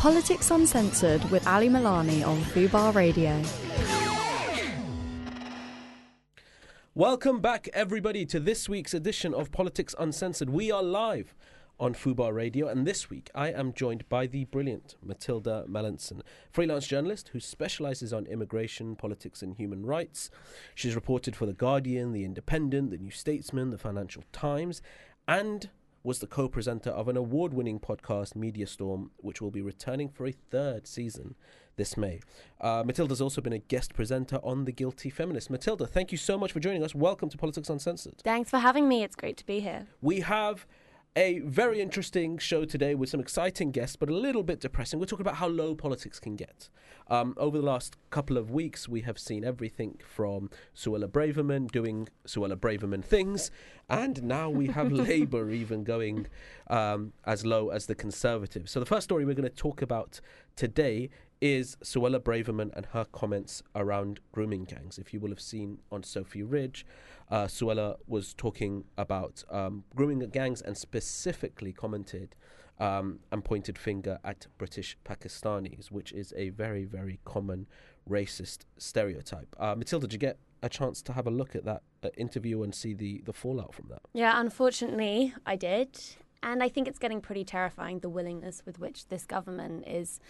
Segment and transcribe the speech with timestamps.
[0.00, 3.38] Politics Uncensored with Ali Milani on Fubar Radio.
[6.94, 10.48] Welcome back, everybody, to this week's edition of Politics Uncensored.
[10.48, 11.34] We are live
[11.78, 16.86] on Fubar Radio, and this week I am joined by the brilliant Mathilda Mallinson, freelance
[16.86, 20.30] journalist who specializes on immigration, politics, and human rights.
[20.74, 24.80] She's reported for The Guardian, The Independent, The New Statesman, The Financial Times,
[25.28, 25.68] and
[26.02, 30.08] was the co presenter of an award winning podcast, Media Storm, which will be returning
[30.08, 31.34] for a third season
[31.76, 32.20] this May.
[32.60, 35.50] Uh, Mathilda's also been a guest presenter on The Guilty Feminist.
[35.50, 36.94] Mathilda, thank you so much for joining us.
[36.94, 38.20] Welcome to Politics Uncensored.
[38.22, 39.02] Thanks for having me.
[39.02, 39.86] It's great to be here.
[40.00, 40.66] We have
[41.16, 45.00] a very interesting show today with some exciting guests, but a little bit depressing.
[45.00, 46.68] We're talking about how low politics can get.
[47.08, 52.08] Um, over the last couple of weeks, we have seen everything from Suella Braverman doing
[52.26, 53.50] Suella Braverman things,
[53.88, 56.28] and now we have Labour even going
[56.68, 58.70] um, as low as the Conservatives.
[58.70, 60.20] So, the first story we're going to talk about
[60.54, 64.98] today is Suella Braverman and her comments around grooming gangs.
[64.98, 66.86] If you will have seen on Sophy Ridge,
[67.30, 72.34] uh, Suella was talking about um, grooming gangs and specifically commented
[72.78, 77.66] um, and pointed finger at British Pakistanis, which is a very, very common
[78.08, 79.54] racist stereotype.
[79.58, 82.62] Uh, Mathilda, did you get a chance to have a look at that uh, interview
[82.62, 84.00] and see the, the fallout from that?
[84.12, 85.98] Yeah, unfortunately, I did.
[86.42, 90.20] And I think it's getting pretty terrifying the willingness with which this government is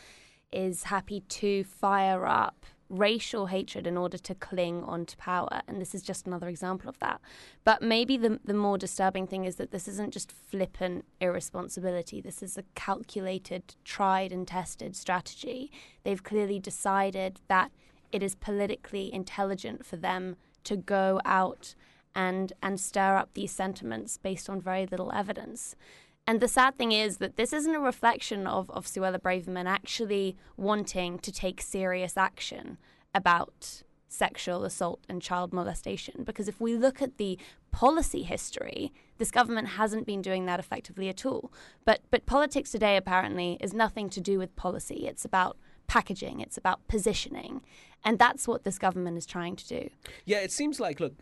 [0.53, 5.63] is happy to fire up racial hatred in order to cling onto power.
[5.67, 7.21] And this is just another example of that.
[7.65, 12.21] But maybe the, the more disturbing thing is that this isn't just flippant irresponsibility.
[12.21, 15.71] This is a calculated, tried and tested strategy.
[16.03, 17.71] They've clearly decided that
[18.13, 21.75] it is politically intelligent for them to go out
[22.13, 25.77] and and stir up these sentiments based on very little evidence.
[26.27, 30.37] And the sad thing is that this isn't a reflection of, of Suella Braverman actually
[30.57, 32.79] wanting to take serious action
[33.15, 36.23] about sexual assault and child molestation.
[36.25, 37.39] Because if we look at the
[37.71, 41.53] policy history, this government hasn't been doing that effectively at all.
[41.85, 45.07] But but politics today apparently is nothing to do with policy.
[45.07, 45.57] It's about
[45.87, 47.63] packaging, it's about positioning.
[48.05, 49.91] And that's what this government is trying to do.
[50.25, 51.15] Yeah, it seems like look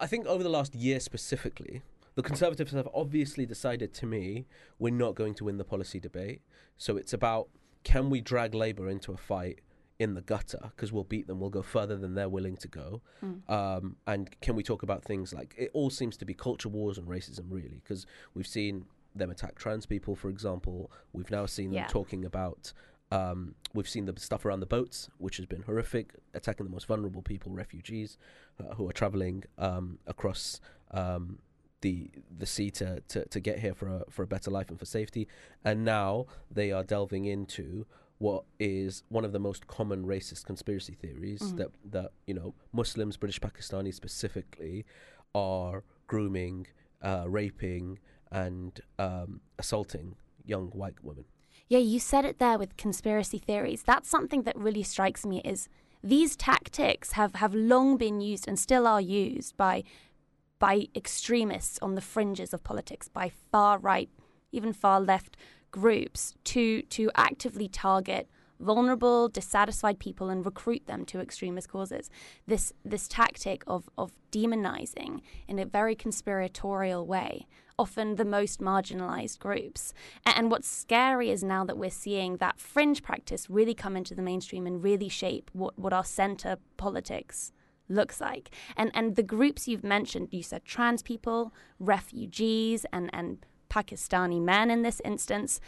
[0.00, 1.82] I think over the last year specifically,
[2.14, 4.46] the Conservatives have obviously decided to me
[4.78, 6.42] we're not going to win the policy debate.
[6.76, 7.48] So it's about
[7.84, 9.60] can we drag Labour into a fight
[10.00, 13.02] in the gutter because we'll beat them, we'll go further than they're willing to go.
[13.22, 13.50] Mm.
[13.50, 16.96] Um, and can we talk about things like it all seems to be culture wars
[16.96, 17.82] and racism, really?
[17.84, 20.90] Because we've seen them attack trans people, for example.
[21.12, 21.86] We've now seen them yeah.
[21.86, 22.72] talking about.
[23.12, 26.86] Um, we've seen the stuff around the boats, which has been horrific, attacking the most
[26.86, 28.16] vulnerable people, refugees
[28.58, 30.60] uh, who are traveling um, across
[30.92, 31.40] um,
[31.80, 34.78] the the sea to, to, to get here for a for a better life and
[34.78, 35.28] for safety.
[35.64, 37.86] And now they are delving into
[38.18, 41.56] what is one of the most common racist conspiracy theories mm.
[41.56, 44.84] that that you know Muslims, British Pakistanis specifically,
[45.34, 46.66] are grooming,
[47.02, 47.98] uh, raping,
[48.30, 51.24] and um, assaulting young white women.
[51.68, 53.84] Yeah, you said it there with conspiracy theories.
[53.84, 55.68] That's something that really strikes me is
[56.02, 59.84] these tactics have, have long been used and still are used by
[60.60, 64.08] by extremists on the fringes of politics, by far right,
[64.52, 65.36] even far left
[65.72, 68.28] groups to to actively target
[68.60, 72.10] vulnerable, dissatisfied people and recruit them to extremist causes.
[72.46, 77.46] This this tactic of of demonizing in a very conspiratorial way,
[77.78, 79.92] often the most marginalized groups.
[80.24, 84.22] And what's scary is now that we're seeing that fringe practice really come into the
[84.22, 87.52] mainstream and really shape what, what our center politics
[87.90, 88.50] looks like.
[88.76, 94.70] And and the groups you've mentioned, you said trans people, refugees, and and Pakistani men
[94.70, 95.60] in this instance.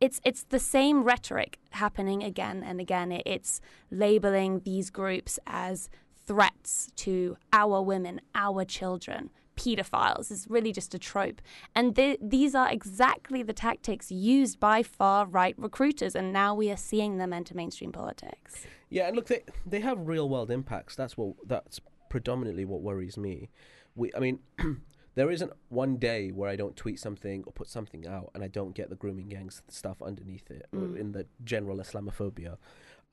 [0.00, 3.12] It's it's the same rhetoric happening again and again.
[3.24, 3.60] It's
[3.90, 5.88] labeling these groups as
[6.26, 11.40] threats to our women, our children, pedophiles is really just a trope.
[11.74, 16.70] And th- these are exactly the tactics used by far right recruiters, and now we
[16.70, 18.66] are seeing them enter mainstream politics.
[18.88, 20.96] Yeah, and look, they they have real world impacts.
[20.96, 23.50] That's what that's predominantly what worries me.
[23.94, 24.38] We, I mean.
[25.16, 28.48] there isn't one day where I don't tweet something or put something out and I
[28.48, 30.94] don't get the grooming gangs stuff underneath it mm.
[30.94, 32.58] in the general Islamophobia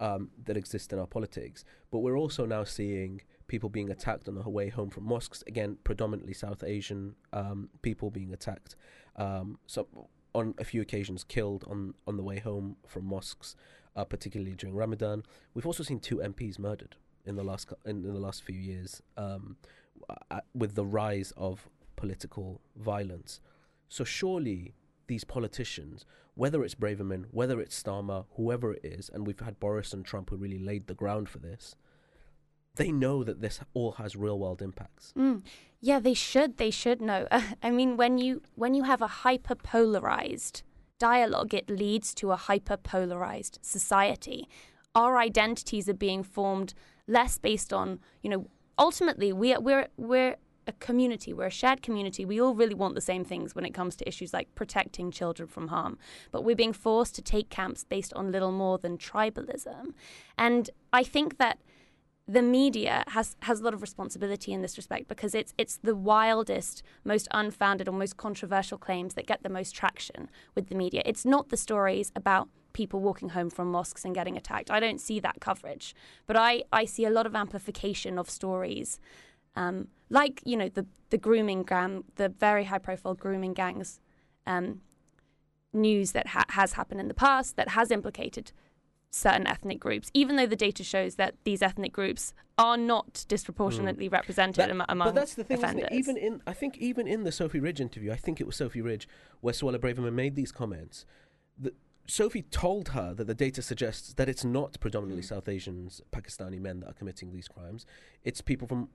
[0.02, 1.64] um, that exists in our politics.
[1.92, 3.22] But we're also now seeing
[3.54, 5.44] people being attacked on the way home from mosques.
[5.46, 8.76] Again, predominantly South Asian um, people being attacked.
[9.16, 9.88] Um, so
[10.34, 13.56] on a few occasions, killed on on the way home from mosques
[13.96, 15.24] uh, particularly during Ramadan.
[15.54, 16.96] We've also seen two MPs murdered
[17.26, 19.58] in the last in, in the last few years um,
[20.56, 23.40] with the rise of political violence.
[23.88, 24.74] So surely
[25.06, 29.94] these politicians, whether it's Braverman, whether it's Starmer, whoever it is, and we've had Boris
[29.94, 31.76] and Trump who really laid the ground for this,
[32.76, 35.14] they know that this all has real world impacts.
[35.18, 35.44] Mm.
[35.80, 36.58] Yeah, they should.
[36.58, 37.28] They should know.
[37.64, 40.64] I mean, when you when you have a hyper polarized
[40.98, 44.48] dialogue, it leads to a hyper polarized society.
[44.96, 46.74] Our identities are being formed
[47.08, 48.48] less based on, you know,
[48.78, 52.24] ultimately we are, we're we're a community, we're a shared community.
[52.26, 55.48] We all really want the same things when it comes to issues like protecting children
[55.48, 55.98] from harm.
[56.32, 59.94] But we're being forced to take camps based on little more than tribalism.
[60.38, 61.60] And I think that
[62.28, 65.96] the media has has a lot of responsibility in this respect because it's it's the
[65.96, 71.02] wildest, most unfounded or most controversial claims that get the most traction with the media.
[71.06, 74.72] It's not the stories about people walking home from mosques and getting attacked.
[74.72, 79.00] I don't see that coverage, but I, I see a lot of amplification of stories,
[79.56, 84.00] um, like you know the the grooming gang, the very high profile grooming gangs,
[84.48, 84.80] um,
[85.74, 88.54] news that ha- has happened in the past that has implicated
[89.14, 94.10] certain ethnic groups, even though the data shows that these ethnic groups are not disproportionately
[94.10, 94.14] mm.
[94.14, 95.90] represented that, among But that's the thing, offenders.
[95.92, 98.82] Even in, I think, even in the Sophy Ridge interview, I think it was Sophy
[98.82, 99.08] Ridge
[99.42, 101.06] where Suella Braverman made these comments.
[101.60, 101.76] That
[102.08, 105.28] Sophy told her that the data suggests that it's not predominantly mm.
[105.28, 107.86] South Asians, Pakistani men that are committing these crimes.
[108.24, 108.90] It's people from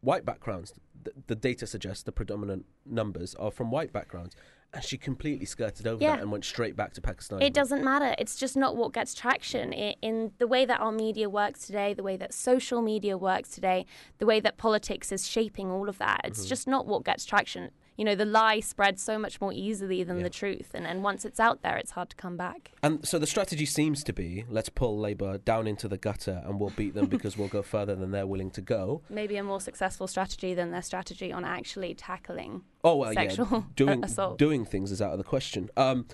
[0.00, 0.72] white backgrounds.
[1.02, 4.36] The, the data suggests the predominant numbers are from white backgrounds
[4.74, 6.12] and she completely skirted over yeah.
[6.16, 7.40] that and went straight back to Pakistan.
[7.40, 8.14] It doesn't matter.
[8.18, 11.94] It's just not what gets traction in, in, the way that our media works today,
[11.94, 13.86] the way that social media works today,
[14.18, 16.20] the way that politics is shaping all of that.
[16.24, 16.48] It's mm-hmm.
[16.48, 20.18] just not what gets traction you know, the lie spreads so much more easily than
[20.18, 20.24] yeah.
[20.24, 20.70] the truth.
[20.74, 22.72] And, and once it's out there, it's hard to come back.
[22.82, 26.58] And so the strategy seems to be let's pull Labour down into the gutter and
[26.58, 29.02] we'll beat them because we'll go further than they're willing to go.
[29.08, 33.62] Maybe a more successful strategy than their strategy on actually tackling oh, well, sexual yeah.
[33.76, 34.38] doing, assault.
[34.38, 35.70] Doing things is out of the question.
[35.76, 36.06] Um,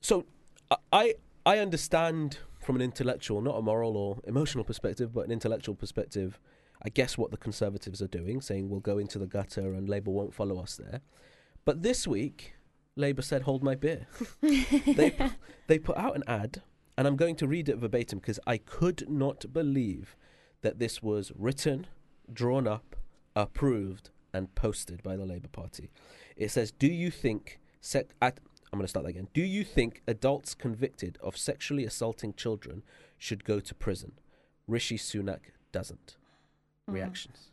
[0.00, 0.24] so
[0.92, 5.74] I, I understand from an intellectual, not a moral or emotional perspective, but an intellectual
[5.74, 6.38] perspective
[6.86, 10.12] I guess what the Conservatives are doing, saying we'll go into the gutter and Labour
[10.12, 11.00] won't follow us there.
[11.64, 12.54] But this week,
[12.94, 14.06] Labour said, hold my beer.
[14.40, 15.16] they,
[15.66, 16.62] they put out an ad,
[16.96, 20.14] and I'm going to read it verbatim because I could not believe
[20.62, 21.88] that this was written,
[22.32, 22.94] drawn up,
[23.34, 25.90] approved, and posted by the Labour Party.
[26.36, 27.58] It says, Do you think.
[27.80, 28.38] Sec- at,
[28.72, 29.26] I'm going to start that again.
[29.34, 32.84] Do you think adults convicted of sexually assaulting children
[33.18, 34.12] should go to prison?
[34.68, 36.16] Rishi Sunak doesn't.
[36.88, 36.94] Mm.
[36.94, 37.50] reactions?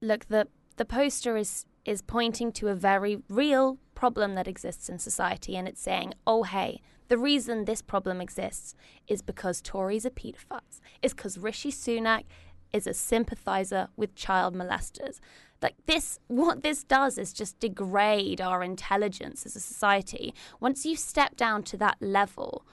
[0.00, 4.98] Look, the the poster is is pointing to a very real problem that exists in
[4.98, 8.74] society, and it's saying, "Oh, hey, the reason this problem exists
[9.06, 10.80] is because Tories are paedophiles.
[11.02, 12.24] Is because Rishi Sunak
[12.72, 15.20] is a sympathizer with child molesters."
[15.62, 20.34] Like this, what this does is just degrade our intelligence as a society.
[20.60, 22.66] Once you step down to that level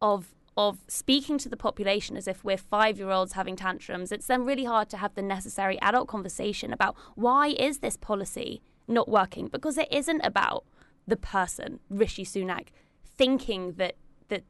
[0.00, 4.26] of of speaking to the population as if we're five year olds having tantrums, it's
[4.26, 9.08] then really hard to have the necessary adult conversation about why is this policy not
[9.08, 9.48] working?
[9.48, 10.64] Because it isn't about
[11.06, 12.68] the person, Rishi Sunak,
[13.04, 13.96] thinking that
[14.28, 14.44] that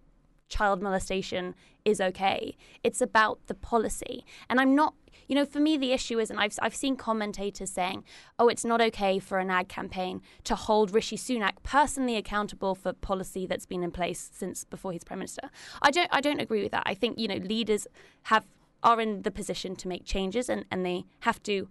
[0.49, 1.55] child molestation
[1.85, 2.57] is okay.
[2.83, 4.25] It's about the policy.
[4.49, 4.95] And I'm not
[5.27, 8.05] you know, for me, the issue is, and I've, I've seen commentators saying,
[8.39, 12.93] oh, it's not okay for an ad campaign to hold Rishi Sunak personally accountable for
[12.93, 15.51] policy that's been in place since before he's prime minister.
[15.81, 16.83] I don't, I don't agree with that.
[16.85, 17.87] I think, you know, leaders
[18.25, 18.45] have
[18.83, 21.69] are in the position to make changes and, and they have to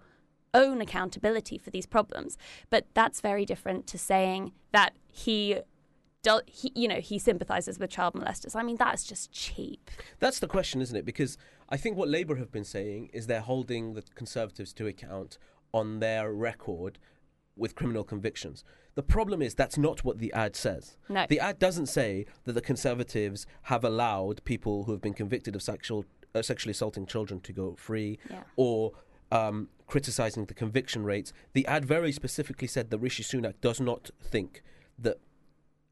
[0.54, 2.38] own accountability for these problems.
[2.72, 5.60] But that's very different to saying that he
[6.48, 8.56] he, you know, he sympathises with child molesters.
[8.56, 9.92] I mean, that's just cheap.
[10.20, 11.06] That's the question, isn't it?
[11.06, 11.38] Because
[11.70, 15.38] I think what Labour have been saying is they're holding the Conservatives to account
[15.74, 17.00] on their record
[17.56, 18.64] with criminal convictions.
[18.96, 20.98] The problem is that's not what the ad says.
[21.10, 21.26] No.
[21.28, 25.62] The ad doesn't say that the Conservatives have allowed people who have been convicted of
[25.62, 28.42] sexual uh, sexually assaulting children to go free yeah.
[28.56, 28.92] or
[29.32, 31.32] um, criticizing the conviction rates.
[31.54, 34.64] The ad very specifically said that Rishi Sunak does not think
[34.98, 35.18] that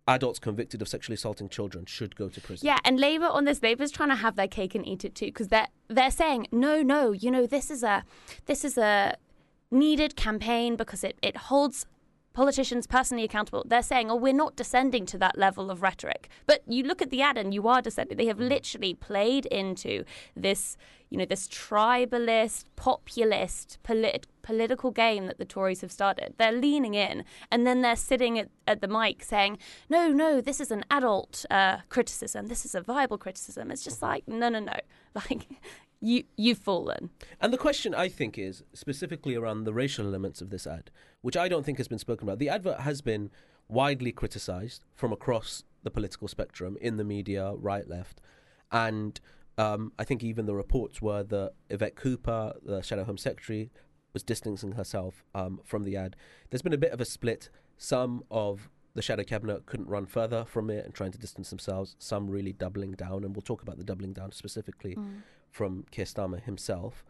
[0.08, 2.65] adults convicted of sexually assaulting children should go to prison.
[2.65, 5.27] Yeah, and Labour on this, Labour's trying to have their cake and eat it too,
[5.27, 8.03] because they're they're saying no, no, you know, this is a
[8.46, 9.15] this is a
[9.70, 11.86] needed campaign because it it holds
[12.34, 13.64] politicians personally accountable.
[13.68, 16.30] They're saying, oh, we're not descending to that level of rhetoric.
[16.46, 18.18] But you look at the ad and you are descending.
[18.18, 18.50] They have mm.
[18.50, 20.04] literally played into
[20.36, 20.78] this,
[21.10, 26.36] you know, this tribalist, populist, polit- political game that the Tories have started.
[26.38, 29.58] They're leaning in and then they're sitting at, at the mic saying,
[29.90, 32.48] no, no, this is an adult uh, criticism.
[32.48, 33.72] This is a viable criticism.
[33.72, 34.74] It's just like, no, no, no.
[35.14, 35.46] Like,
[36.01, 37.10] you you've fallen.
[37.39, 40.91] And the question I think is specifically around the racial elements of this ad,
[41.22, 42.39] which I don't think has been spoken about.
[42.39, 43.29] The advert has been
[43.67, 48.22] widely criticised from across the political spectrum in the media, right, left,
[48.72, 49.20] and
[49.58, 53.72] um, I think even the reports were that Yvette Cooper, the Shadow Home Secretary,
[54.13, 56.15] was distancing herself um, from the ad.
[56.50, 57.50] There's been a bit of a split.
[57.77, 61.96] Some of the shadow cabinet couldn't run further from it and trying to distance themselves.
[62.00, 65.22] Some really doubling down, and we'll talk about the doubling down specifically Mm.
[65.51, 67.03] From Keir Starmer himself.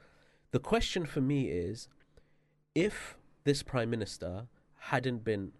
[0.51, 1.87] The question for me is,
[2.75, 5.51] if this prime minister hadn't been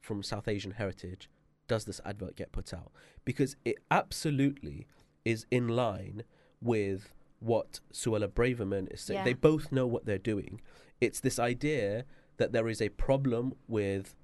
[0.00, 1.28] from South Asian heritage,
[1.66, 2.90] does this advert get put out?
[3.24, 4.86] Because it absolutely
[5.24, 6.22] is in line
[6.62, 9.18] with what Suella Braverman is saying.
[9.18, 9.24] Yeah.
[9.24, 10.60] They both know what they're doing.
[11.00, 12.04] It's this idea
[12.38, 14.14] that there is a problem with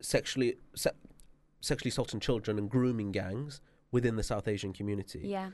[0.00, 0.90] sexually se-
[1.60, 3.60] sexually assaulting children and grooming gangs
[3.92, 5.20] within the South Asian community.
[5.24, 5.50] Yeah.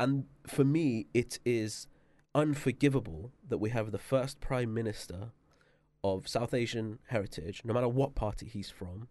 [0.00, 1.86] And for me, it is
[2.34, 5.32] unforgivable that we have the first prime minister
[6.04, 9.08] of South Asian heritage, no matter what party he's from,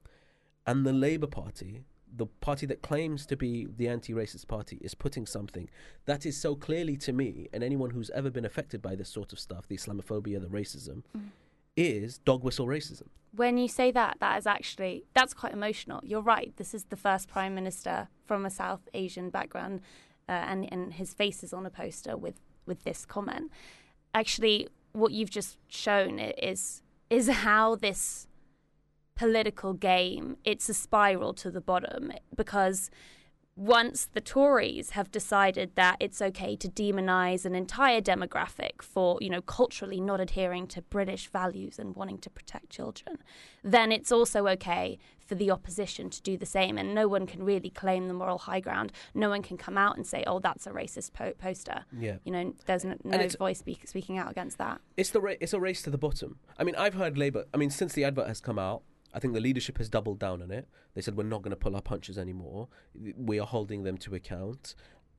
[0.67, 1.83] and the Labour Party,
[2.13, 5.69] the party that claims to be the anti racist party, is putting something
[6.05, 9.31] that is so clearly to me, and anyone who's ever been affected by this sort
[9.31, 11.29] of stuff, the Islamophobia, the racism, mm.
[11.77, 13.07] is dog whistle racism.
[13.33, 16.01] When you say that, that is actually that's quite emotional.
[16.03, 16.53] You're right.
[16.57, 19.79] This is the first prime minister from a South Asian background,
[20.31, 23.51] uh, and and his face is on a poster with with this comment.
[24.13, 28.27] Actually, what you've just shown is is how this
[29.15, 32.89] political game it's a spiral to the bottom because
[33.57, 39.29] once the Tories have decided that it's okay to demonize an entire demographic for, you
[39.29, 43.17] know, culturally not adhering to British values and wanting to protect children,
[43.63, 44.97] then it's also okay
[45.31, 46.77] for the opposition to do the same.
[46.77, 48.91] And no one can really claim the moral high ground.
[49.13, 51.85] No one can come out and say, oh, that's a racist po- poster.
[51.97, 52.17] Yeah.
[52.25, 54.81] You know, there's no, no voice speak- speaking out against that.
[54.97, 56.39] It's the ra- it's a race to the bottom.
[56.59, 57.45] I mean, I've heard Labour.
[57.53, 58.83] I mean, since the advert has come out,
[59.13, 60.67] I think the leadership has doubled down on it.
[60.95, 62.67] They said we're not going to pull our punches anymore.
[63.15, 64.75] We are holding them to account.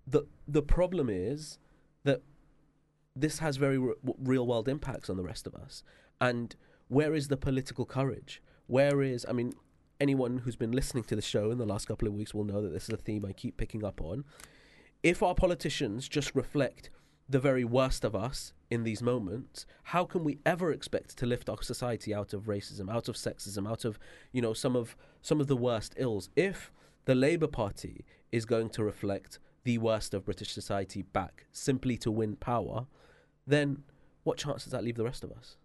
[0.06, 1.58] the The problem is
[2.04, 2.20] that
[3.16, 5.82] this has very re- real world impacts on the rest of us.
[6.20, 6.54] And
[6.88, 8.42] where is the political courage?
[8.66, 9.24] Where is?
[9.26, 9.54] I mean,
[10.02, 12.60] anyone who's been listening to the show in the last couple of weeks will know
[12.60, 14.24] that this is a theme I keep picking up on.
[15.04, 16.90] If our politicians just reflect
[17.28, 21.48] the very worst of us in these moments, how can we ever expect to lift
[21.48, 23.96] our society out of racism, out of sexism, out of
[24.32, 26.30] you know some of some of the worst ills?
[26.34, 26.72] If
[27.04, 32.10] the Labour Party is going to reflect the worst of British society back simply to
[32.10, 32.86] win power,
[33.46, 33.84] then
[34.24, 35.56] what chance does that leave the rest of us?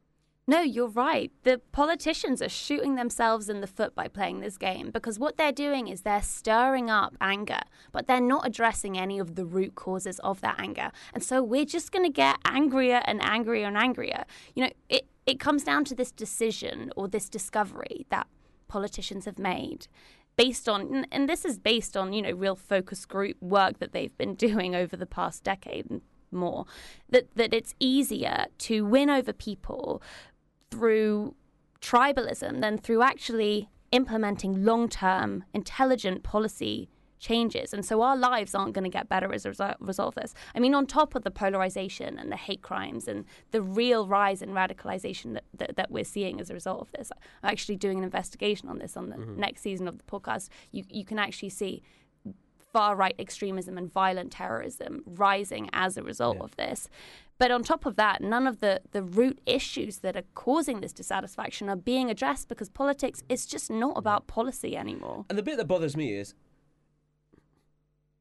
[0.49, 1.29] No, you're right.
[1.43, 5.51] The politicians are shooting themselves in the foot by playing this game because what they're
[5.51, 7.59] doing is they're stirring up anger,
[7.91, 10.91] but they're not addressing any of the root causes of that anger.
[11.13, 14.23] And so we're just going to get angrier and angrier and angrier.
[14.55, 18.27] You know, it, it comes down to this decision or this discovery that
[18.69, 19.87] politicians have made
[20.37, 24.17] based on and this is based on you know real focus group work that they've
[24.17, 26.01] been doing over the past decade and
[26.31, 26.65] more
[27.09, 30.01] that that it's easier to win over people
[30.71, 31.35] through
[31.81, 38.83] tribalism than through actually implementing long-term intelligent policy changes and so our lives aren't going
[38.83, 41.31] to get better as a result, result of this i mean on top of the
[41.31, 46.03] polarization and the hate crimes and the real rise in radicalization that, that, that we're
[46.03, 49.15] seeing as a result of this i'm actually doing an investigation on this on the
[49.15, 49.39] Mm-hmm.
[49.39, 51.81] next season of the podcast you, you can actually see
[52.71, 56.43] far right extremism and violent terrorism rising as a result Yeah.
[56.43, 56.89] of this.
[57.39, 60.93] But on top of that, none of the, the root issues that are causing this
[60.93, 65.25] dissatisfaction are being addressed because politics is just not about policy anymore.
[65.29, 66.33] And the bit that bothers me is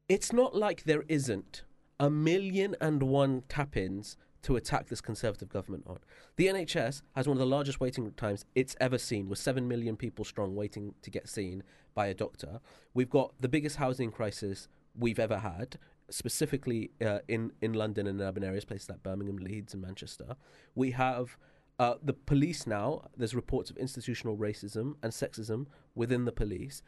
[0.07, 1.63] it's not like there isn't
[1.99, 5.97] a million and one tap ins to attack this Conservative government on.
[6.35, 9.97] The NHS has one of the largest waiting times it's ever seen, with 7 million
[9.97, 11.63] people strong waiting to get seen
[11.95, 12.61] by a doctor.
[12.93, 15.79] We've got the biggest housing crisis we've ever had.
[16.09, 20.35] Specifically uh, in in London and urban areas, places like Birmingham, Leeds, and Manchester,
[20.75, 21.37] we have
[21.79, 23.03] uh, the police now.
[23.17, 26.81] There's reports of institutional racism and sexism within the police.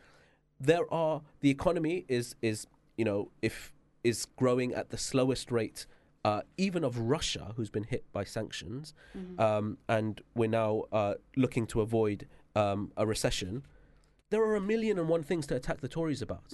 [0.59, 3.73] There are the economy is is you know if
[4.03, 5.85] is growing at the slowest rate
[6.25, 8.93] uh, even of Russia who's been hit by sanctions.
[9.39, 13.63] Um, and we're now uh, looking to avoid um, a recession.
[14.29, 16.53] There are a million and one things to attack the Tories about.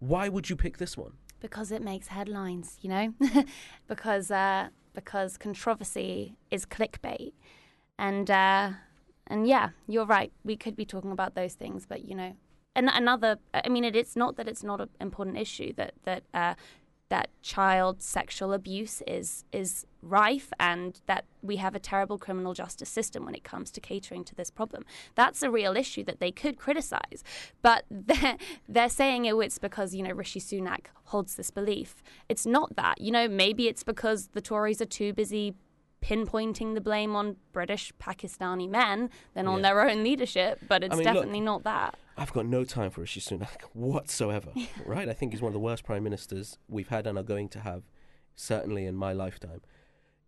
[0.00, 3.14] Why would you pick this one Because it makes headlines, you know?
[3.88, 7.32] because uh, because controversy is clickbait.
[7.98, 8.70] And uh,
[9.26, 10.32] and yeah, you're right.
[10.44, 12.32] We could be talking about those things, but you know,
[12.74, 13.38] an- another.
[13.52, 16.54] I mean, it, it's not that it's not an important issue that that uh,
[17.12, 22.88] that child sexual abuse is is rife and that we have a terrible criminal justice
[22.88, 24.82] system when it comes to catering to this problem.
[25.14, 27.20] That's a real issue that they could criticize,
[27.60, 32.02] but they're they're saying oh it's because you know Rishi Sunak holds this belief.
[32.30, 32.98] It's not that.
[32.98, 35.54] You know maybe it's because the Tories are too busy
[36.02, 39.62] pinpointing the blame on British Pakistani men than on Yeah.
[39.62, 41.94] their own leadership, but it's mean, look, definitely not that.
[42.16, 44.52] I've got no time for Rishi Sunak whatsoever.
[44.84, 45.08] Right?
[45.08, 47.60] I think he's one of the worst prime ministers we've had and are going to
[47.60, 47.82] have,
[48.34, 49.62] certainly in my lifetime.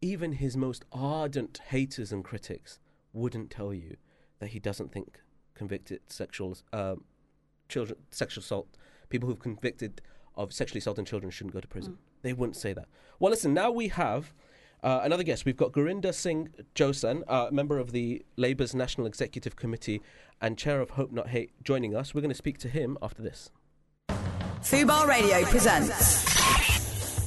[0.01, 2.79] Even his most ardent haters and critics
[3.13, 3.97] wouldn't tell you
[4.39, 5.21] that he doesn't think
[5.55, 6.97] convicted sexual uh,
[7.69, 8.69] children, sexual assault,
[9.09, 10.03] people who've convicted
[10.37, 11.99] of sexually assaulting children shouldn't go to prison.
[12.23, 12.87] They wouldn't say that.
[13.19, 13.55] Well, listen.
[13.55, 14.33] Now we have.
[14.83, 15.47] Uh, another guest.
[15.47, 20.03] We've got Gurinder Singh Josan, uh, member of the Labour's National Executive Committee
[20.41, 22.15] and chair of Hope Not Hate, joining us.
[22.15, 23.51] We're going to speak to him after this.
[24.63, 26.25] Fubar Radio presents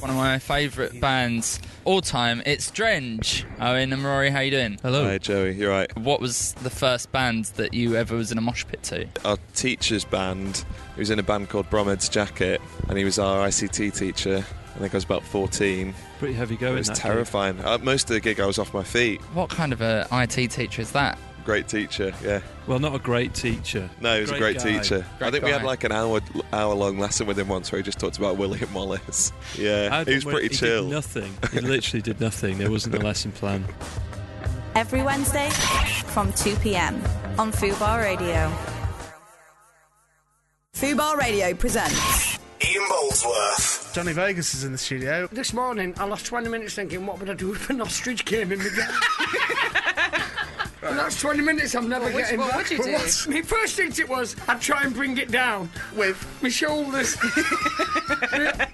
[0.02, 2.42] One of my favourite bands all time.
[2.46, 3.44] It's Drenge.
[3.60, 4.78] Owen and Rory, how you doing?
[4.82, 5.04] Hello.
[5.04, 5.96] Hi Joey, you're right.
[5.98, 9.06] What was the first band that you ever was in a mosh pit to?
[9.24, 13.46] Our teacher's band, he was in a band called Bromhead's Jacket, and he was our
[13.46, 14.44] ICT teacher.
[14.74, 15.94] I think I was about 14.
[16.18, 16.74] Pretty heavy going.
[16.74, 17.58] it was that terrifying.
[17.64, 19.20] Uh, most of the gig, I was off my feet.
[19.34, 21.18] What kind of a IT teacher is that?
[21.48, 22.42] Great teacher, yeah.
[22.66, 23.88] Well, not a great teacher.
[24.02, 24.64] No, he was a great guy.
[24.64, 25.06] teacher.
[25.16, 26.20] Great I think we had like an hour
[26.52, 29.32] hour long lesson with him once where he just talked about William Wallace.
[29.56, 30.82] Yeah, he was pretty he chill.
[30.84, 31.32] Did nothing.
[31.52, 32.58] He literally did nothing.
[32.58, 33.64] There wasn't a lesson plan.
[34.74, 35.48] every Wednesday
[36.08, 37.02] from 2 p.m.
[37.38, 38.52] on Fubar Radio.
[40.74, 43.94] Fubar Radio presents Ian Boldsworth.
[43.94, 45.26] Johnny Vegas is in the studio.
[45.32, 48.52] This morning, I lost 20 minutes thinking, what would I do if an ostrich came
[48.52, 48.64] in my
[50.80, 50.90] game?
[50.90, 52.58] and that's 20 minutes I'm never getting what back.
[52.58, 52.92] would you do?
[52.92, 57.16] what's- My first instinct was I'd try and bring it down with my shoulders,
[58.32, 58.66] my,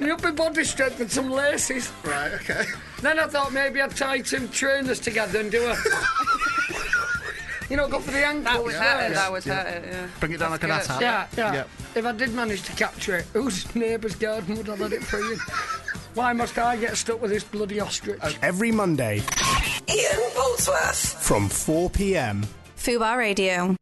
[0.00, 1.92] my upper body strength and some laces.
[2.04, 2.64] Right, okay.
[3.02, 5.76] Then I thought maybe I'd tie two trainers together and do a...
[7.68, 8.42] You know, go for the ankle.
[8.52, 9.14] That would at hurt it.
[9.14, 9.84] That would hurt it.
[9.92, 10.06] Yeah.
[10.18, 11.04] Bring it down That's like an good.
[11.04, 11.64] ass Yeah, yeah.
[11.94, 15.34] If I did manage to capture it, whose neighbour's garden would I let it free
[15.34, 15.38] in?
[16.14, 18.18] Why must I get stuck with this bloody ostrich?
[18.42, 19.22] Every Monday
[19.90, 21.14] Ian Boldsworth.
[21.16, 22.46] from 4 p.m.
[22.76, 23.74] Fubar Radio.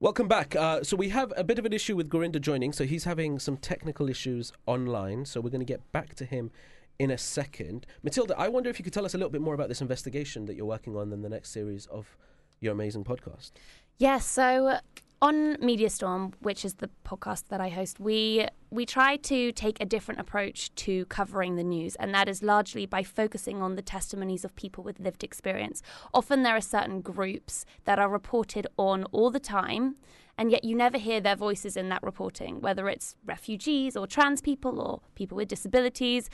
[0.00, 0.56] Welcome back.
[0.56, 2.72] Uh, so we have a bit of an issue with Gurinder joining.
[2.72, 5.26] So he's having some technical issues online.
[5.26, 6.50] So we're going to get back to him
[6.98, 7.86] in a second.
[8.02, 10.46] Mathilda, I wonder if you could tell us a little bit more about this investigation
[10.46, 12.16] that you're working on in the next series of
[12.60, 13.52] your amazing podcast.
[13.98, 14.78] Yes, so
[15.24, 19.86] on Mediastorm, which is the podcast that I host, we we try to take a
[19.86, 24.44] different approach to covering the news, and that is largely by focusing on the testimonies
[24.44, 25.80] of people with lived experience.
[26.12, 29.96] Often there are certain groups that are reported on all the time,
[30.36, 34.42] and yet you never hear their voices in that reporting, whether it's refugees or trans
[34.42, 36.28] people or people with disabilities.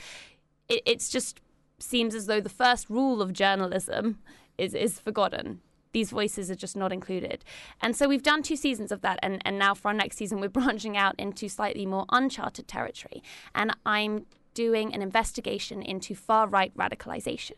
[0.67, 1.39] It, it's just
[1.79, 4.19] seems as though the first rule of journalism
[4.57, 5.61] is is forgotten.
[5.93, 7.43] These voices are just not included.
[7.81, 10.39] And so we've done two seasons of that, and, and now for our next season,
[10.39, 13.23] we're branching out into slightly more uncharted territory.
[13.53, 17.53] And I'm doing an investigation into far right radicalization.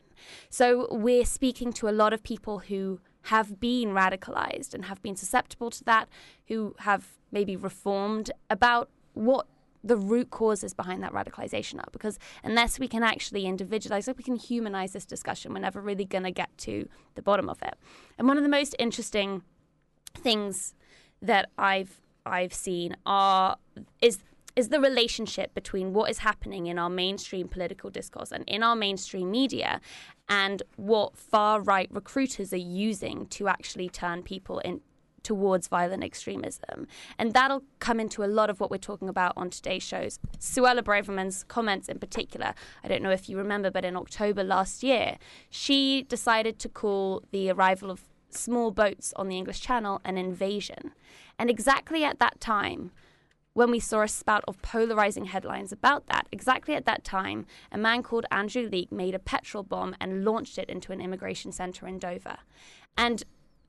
[0.49, 5.15] So we're speaking to a lot of people who have been radicalized and have been
[5.15, 6.07] susceptible to that,
[6.47, 9.47] who have maybe reformed about what
[9.83, 14.23] the root causes behind that radicalization are because unless we can actually individualize like we
[14.23, 17.75] can humanize this discussion we're never really going to get to the bottom of it.
[18.17, 19.43] And one of the most interesting
[20.15, 20.73] things
[21.21, 23.57] that i've i've seen are
[24.01, 24.19] is
[24.55, 28.75] is the relationship between what is happening in our mainstream political discourse and in our
[28.75, 29.81] mainstream media
[30.29, 34.79] and what far right recruiters are using to actually turn people in
[35.23, 36.87] towards violent extremism.
[37.17, 40.19] And that'll come into a lot of what we're talking about on today's shows.
[40.39, 44.83] Suella Braverman's comments in particular, I don't know if you remember, but in October last
[44.83, 45.17] year,
[45.49, 50.91] she decided to call the arrival of small boats on the English Channel an invasion.
[51.39, 52.91] And exactly at that time,
[53.53, 57.77] when we saw a spout of polarizing headlines about that, exactly at that time, a
[57.77, 61.87] man called Andrew Leak made a petrol bomb and launched it into an immigration center
[61.87, 62.37] in Dover.
[62.97, 63.23] And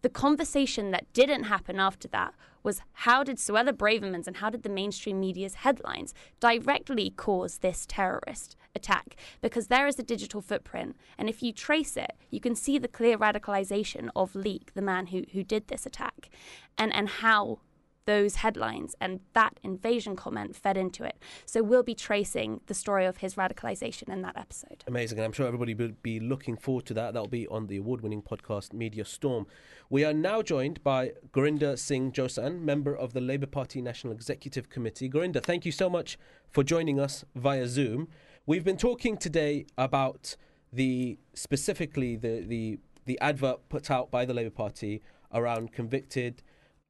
[0.04, 4.62] the conversation that didn't happen after that was how did Suella Braverman's and how did
[4.62, 9.16] the mainstream media's headlines directly cause this terrorist attack?
[9.40, 12.86] Because there is a digital footprint, and if you trace it, you can see the
[12.86, 16.28] clear radicalization of Leak, the man who, who did this attack,
[16.76, 17.60] and, and how
[18.06, 21.16] those headlines and that invasion comment fed into it.
[21.46, 24.84] So we'll be tracing the story of his radicalization in that episode.
[24.86, 25.18] Amazing.
[25.18, 27.14] And I'm sure everybody will be looking forward to that.
[27.14, 29.46] That'll be on the award winning podcast Media Storm.
[29.90, 34.68] We are now joined by Gurinder Singh Josan, member of the Labour Party National Executive
[34.68, 35.08] Committee.
[35.08, 36.18] Gurinder, thank you so much
[36.50, 38.08] for joining us via Zoom.
[38.46, 40.36] We've been talking today about
[40.72, 45.00] the specifically the, the, the advert put out by the Labour Party
[45.32, 46.42] around convicted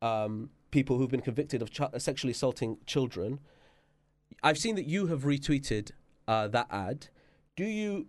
[0.02, 3.38] um, people who've been convicted of ch- sexually assaulting children.
[4.42, 5.92] I've seen that you have retweeted
[6.26, 7.06] uh, that ad.
[7.54, 8.06] Do you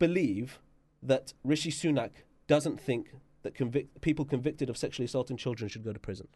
[0.00, 0.58] believe
[1.00, 2.10] that Rishi Sunak
[2.48, 6.26] doesn't think that convic- people convicted of sexually assaulting children should go to prison?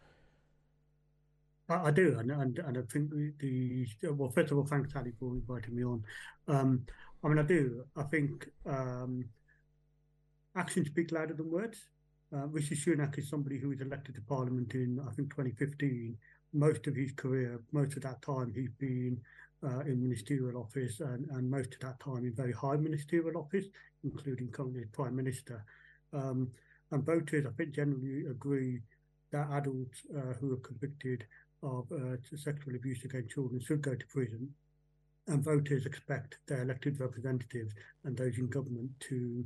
[1.69, 5.13] I, do, and, and and I think the, the well, first of all, thanks Ali
[5.19, 6.05] for inviting me on.
[6.47, 6.87] Um,
[7.25, 7.83] I mean, I do.
[7.97, 9.25] I think um,
[10.55, 11.79] actions speak louder than words.
[12.35, 16.17] Uh, Rishi Sunak is somebody who was elected to Parliament in, I think, 2015.
[16.53, 19.21] Most of his career, most of that time, he's been
[19.63, 23.67] uh, in ministerial office, and, and most of that time in very high ministerial office,
[24.03, 25.65] including currently as Prime Minister.
[26.13, 26.51] Um,
[26.91, 28.81] and voters, I think, generally agree
[29.33, 31.25] that adults uh, who are convicted
[31.63, 34.49] of uh, sexual abuse against children should go to prison.
[35.29, 39.45] And voters expect their elected representatives and those in government to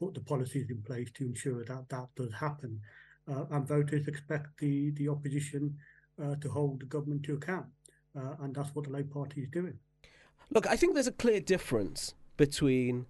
[0.00, 2.80] put the policies in place to ensure that that does happen.
[3.28, 5.76] Uh, and voters expect the, the opposition
[6.22, 7.66] uh, to hold the government to account.
[8.16, 9.78] Uh, and that's what the Labour Party is doing.
[10.50, 13.06] Look, I think there's a clear difference between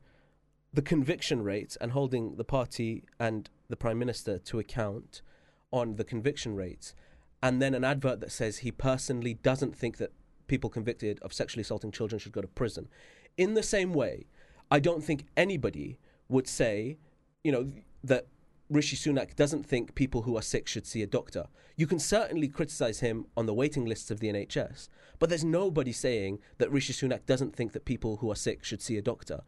[0.72, 5.22] the conviction rates and holding the party and the Prime Minister to account
[5.70, 6.94] on the conviction rates,
[7.42, 10.12] and then an advert that says he personally doesn't think that
[10.46, 12.88] people convicted of sexually assaulting children should go to prison.
[13.37, 14.27] In the same way,
[14.70, 16.99] I don't think anybody would say,
[17.45, 17.71] you know,
[18.03, 18.27] that
[18.69, 21.47] Rishi Sunak doesn't think people who are sick should see a doctor.
[21.77, 25.93] You can certainly criticize him on the waiting lists of the NHS, but there's nobody
[25.93, 29.43] saying that Rishi Sunak doesn't think that people who are sick should see a doctor.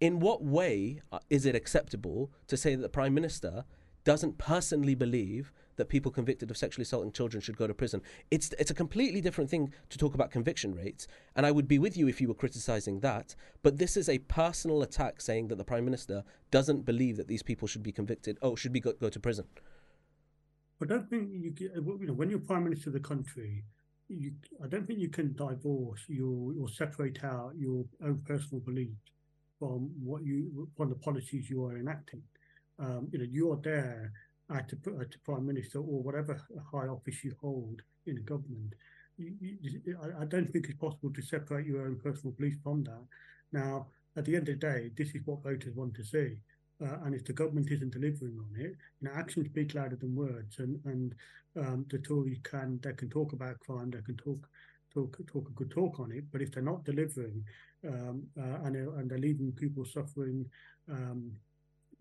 [0.00, 3.64] In what way uh, is it acceptable to say that the Prime Minister
[4.04, 8.02] doesn't personally believe that people convicted of sexually assaulting children should go to prison.
[8.30, 11.78] It's it's a completely different thing to talk about conviction rates, and I would be
[11.78, 13.34] with you if you were criticizing that.
[13.62, 17.42] But this is a personal attack, saying that the prime minister doesn't believe that these
[17.42, 18.38] people should be convicted.
[18.42, 19.46] Oh, should be go, go to prison.
[20.82, 23.64] I don't think you, you know when you're prime minister of the country.
[24.10, 24.32] You,
[24.64, 29.12] I don't think you can divorce your or separate out your own personal beliefs
[29.58, 32.22] from what you from the policies you are enacting.
[32.78, 34.12] Um, you know, you are there
[34.52, 36.40] uh, to, uh, prime minister or whatever
[36.72, 38.74] high office you hold in government.
[39.20, 43.04] I, don't think it's possible to separate your own personal beliefs from that.
[43.52, 46.36] Now, at the end of the day, this is what voters want to see.
[46.80, 50.14] Uh, and if the government isn't delivering on it, you know, actions speak louder than
[50.14, 50.60] words.
[50.60, 51.14] And and
[51.56, 54.48] um, the Tories can they can talk about crime, they can talk
[54.94, 57.44] talk talk a good talk on it, but if they're not delivering
[57.86, 60.46] um, uh, and they're, and they're leaving people suffering
[60.90, 61.32] um,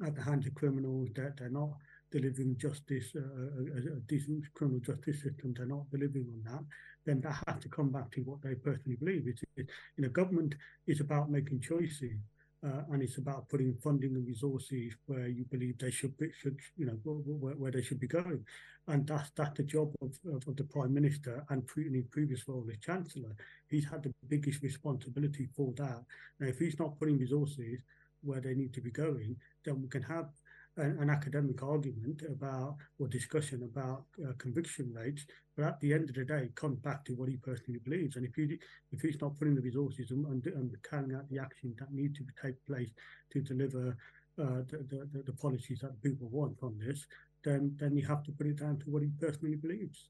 [0.06, 1.72] at the hands of criminals, that they're not
[2.12, 6.64] delivering justice, uh, a, a, decent criminal justice system, they're not delivering on that,
[7.06, 9.24] then that has to come back to what they personally believe.
[9.28, 9.68] It's, it,
[9.98, 10.56] you know, government
[10.88, 12.18] is about making choices.
[12.66, 16.58] Uh, and it's about putting funding and resources where you believe they should be, should
[16.76, 18.44] you know where, where they should be going,
[18.88, 22.48] and that's that's the job of, of, of the prime minister and in his previous
[22.48, 23.36] role as chancellor.
[23.68, 26.04] He's had the biggest responsibility for that.
[26.40, 27.80] Now, if he's not putting resources
[28.24, 30.30] where they need to be going, then we can have
[30.78, 36.10] an, an academic argument about or discussion about uh, conviction rates, but at the end
[36.10, 38.16] of the day, it comes back to what he personally believes.
[38.16, 38.58] And if he
[38.92, 42.24] if he's not putting the resources and, and, carrying out the actions that need to
[42.42, 42.90] take place
[43.34, 43.98] to deliver
[44.40, 47.06] uh, the, the, the policies that people want from this,
[47.44, 50.10] then then you have to put it down to what he personally believes.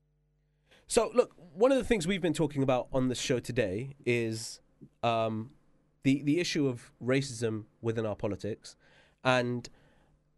[0.87, 4.61] So, look, one of the things we've been talking about on this show today is
[5.03, 5.51] um,
[6.03, 8.75] the the issue of racism within our politics,
[9.23, 9.69] and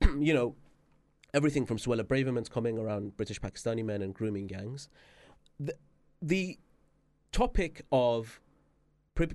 [0.19, 0.55] you know,
[1.33, 4.89] everything from Suella Braverman's coming around British Pakistani men and grooming gangs.
[5.59, 5.75] The,
[6.21, 6.57] the
[7.31, 8.39] topic of
[9.15, 9.27] pre-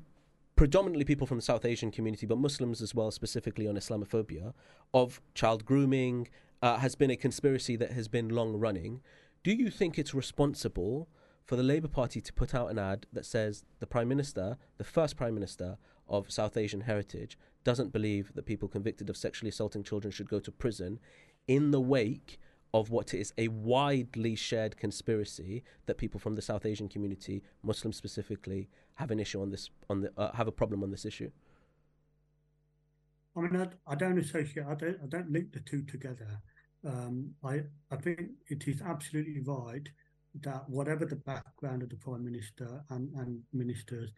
[0.56, 4.52] predominantly people from the South Asian community, but Muslims as well, specifically on Islamophobia,
[4.92, 6.28] of child grooming
[6.62, 9.00] uh, has been a conspiracy that has been long running.
[9.42, 11.08] Do you think it's responsible
[11.44, 14.84] for the Labour Party to put out an ad that says the Prime Minister, the
[14.84, 15.76] first Prime Minister
[16.08, 20.40] of South Asian heritage, doesn't believe that people convicted of sexually assaulting children should go
[20.40, 20.98] to prison
[21.48, 22.38] in the wake
[22.74, 27.96] of what is a widely shared conspiracy that people from the South Asian community, Muslims
[27.96, 31.30] specifically, have an issue on this on the uh, have a problem on this issue.
[33.36, 34.66] I mean, I, I don't associate.
[34.66, 34.98] I don't.
[35.02, 36.40] I don't link the two together.
[36.84, 37.62] Um, I
[37.92, 39.88] I think it is absolutely right
[40.42, 44.10] that whatever the background of the prime minister and, and ministers,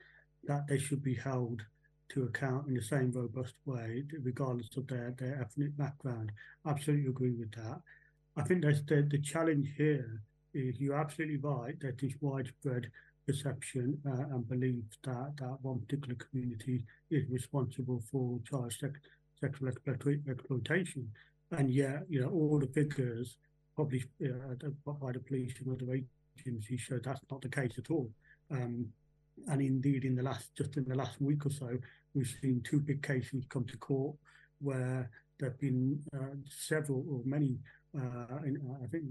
[0.45, 1.63] that they should be held
[2.11, 6.33] to account in the same robust way, regardless of their, their ethnic background.
[6.67, 7.81] Absolutely agree with that.
[8.37, 10.23] I think that's the, the challenge here
[10.55, 12.91] is you're absolutely right that this widespread
[13.27, 19.01] perception uh, and belief that, that one particular community is responsible for child sex,
[19.41, 21.11] sexual exploit- exploitation.
[21.51, 23.37] And yet, you know, all the figures
[23.77, 24.55] published uh,
[24.87, 26.01] by the police and other
[26.39, 28.11] agencies show that's not the case at all.
[28.51, 28.87] Um,
[29.51, 31.79] and indeed, in the last just in the last week or so,
[32.15, 34.17] we've seen two big cases come to court
[34.61, 37.59] where there have been uh, several or many,
[37.97, 39.05] uh, in, I think,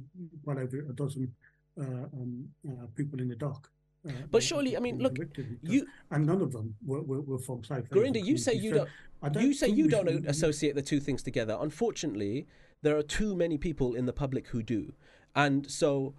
[0.43, 1.31] well over a dozen
[1.79, 3.69] uh, um, uh, people in the dock.
[4.07, 5.17] Uh, But surely, I mean, look,
[5.61, 7.85] you and none of them were, were, were from South.
[7.95, 8.77] Asian you say you So
[9.21, 9.33] don't.
[9.33, 11.57] Don't you say you don't should- associate the two things together.
[11.59, 12.47] Unfortunately,
[12.83, 14.93] there are too many people in the public who do,
[15.35, 16.13] and so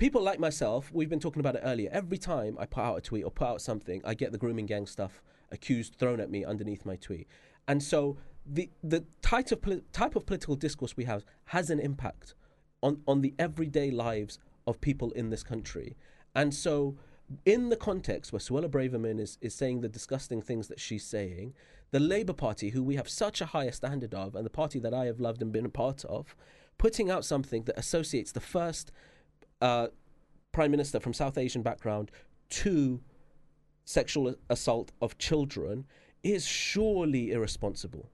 [0.00, 1.90] people like myself, we've been talking about it earlier.
[1.92, 4.66] Every time I put out a tweet or put out something, I get the grooming
[4.66, 7.28] gang stuff accused thrown at me underneath my tweet,
[7.68, 11.78] and so the the type of poli- type of political discourse we have has an
[11.78, 12.34] impact
[12.82, 15.96] on on the everyday lives of people in this country,
[16.34, 16.96] and so
[17.44, 21.54] in the context where Suella Braverman is, is saying the disgusting things that she's saying,
[21.92, 24.92] the Labour Party, who we have such a higher standard of, and the party that
[24.94, 26.34] I have loved and been a part of,
[26.76, 28.90] putting out something that associates the first
[29.60, 29.88] uh,
[30.52, 32.10] Prime Minister from South Asian background
[32.50, 33.00] to
[33.84, 35.84] sexual assault of children
[36.22, 38.10] is surely irresponsible.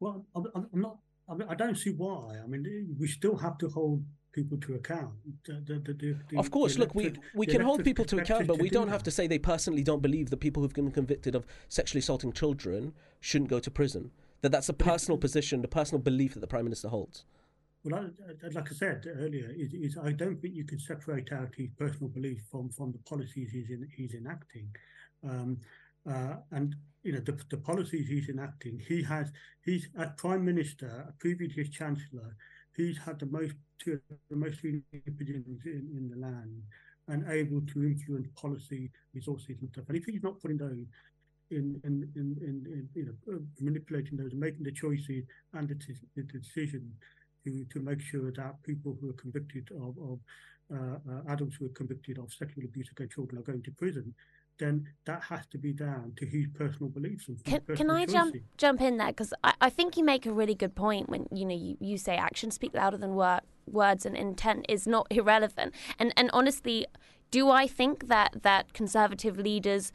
[0.00, 0.98] Well, I'm, not.
[1.28, 2.36] I, mean, I don't see why.
[2.42, 5.10] I mean, we still have to hold people to account.
[5.44, 8.68] The, the, the, Of course, look, we, we can hold people to account, but we
[8.68, 11.46] do don't have to say they personally don't believe that people who've been convicted of
[11.68, 14.12] sexually assaulting children shouldn't go to prison.
[14.42, 17.24] That that's a personal position, the personal belief that the Prime Minister holds.
[17.90, 21.54] Well, I, like I said earlier, is, is I don't think you can separate out
[21.56, 24.68] his personal belief from, from the policies he's in, he's enacting.
[25.24, 25.58] Um,
[26.08, 29.30] uh, and you know the, the policies he's enacting, he has
[29.64, 32.36] he's as prime minister, a previous chancellor,
[32.76, 34.82] he's had the most two the most senior
[35.16, 36.62] positions in, in the land
[37.08, 39.84] and able to influence policy resources and stuff.
[39.88, 40.84] And if he's not putting those
[41.50, 45.24] in in in, in, you know manipulating those, and making the choices
[45.54, 45.76] and the,
[46.16, 46.92] the decision
[47.48, 50.18] to to make sure that people who are convicted of, of
[50.74, 54.14] uh, uh, adults who are convicted of sexual abuse against children are going to prison,
[54.58, 58.06] then that has to be down to his personal beliefs and Can, can personal I
[58.06, 59.08] jump jump in there?
[59.08, 61.98] Because I, I think you make a really good point when you know you, you
[61.98, 65.74] say actions speak louder than wor- words and intent is not irrelevant.
[65.98, 66.86] And and honestly
[67.30, 69.92] do I think that that conservative leaders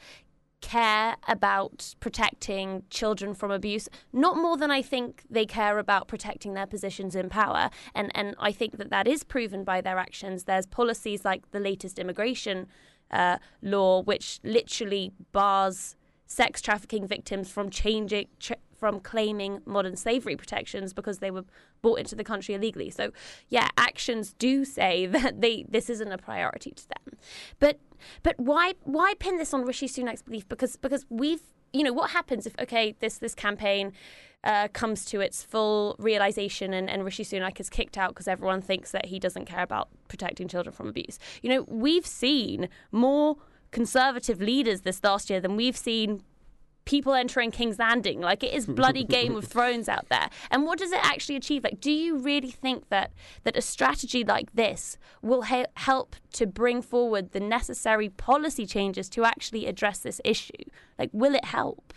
[0.63, 6.54] care about protecting children from abuse not more than I think they care about protecting
[6.54, 7.69] their positions in power.
[7.93, 10.45] And and I think that that is proven by their actions.
[10.45, 12.67] There's policies like the latest immigration
[13.12, 15.95] uh, law which literally bars
[16.26, 21.45] sex trafficking victims from changing ch- from claiming modern slavery protections because they were
[21.81, 22.89] brought into the country illegally.
[22.89, 23.13] So,
[23.47, 27.17] yeah, actions do say that they this isn't a priority to them.
[27.59, 27.79] But
[28.23, 30.49] but why why pin this on Rishi Sunak's belief?
[30.49, 31.39] Because because we've
[31.71, 33.93] you know what happens if okay this this campaign
[34.43, 38.61] uh, comes to its full realization and, and Rishi Sunak is kicked out because everyone
[38.61, 41.19] thinks that he doesn't care about protecting children from abuse.
[41.41, 43.37] You know we've seen more
[43.71, 46.21] conservative leaders this last year than we've seen
[46.85, 48.21] people entering King's Landing.
[48.21, 50.29] Like it is bloody Game of Thrones out there.
[50.51, 51.63] And what does it actually achieve?
[51.63, 53.11] Like, do you really think that
[53.43, 59.09] that a strategy like this will he- help to bring forward the necessary policy changes
[59.09, 60.51] to actually address this issue?
[60.97, 61.93] Like, will it help?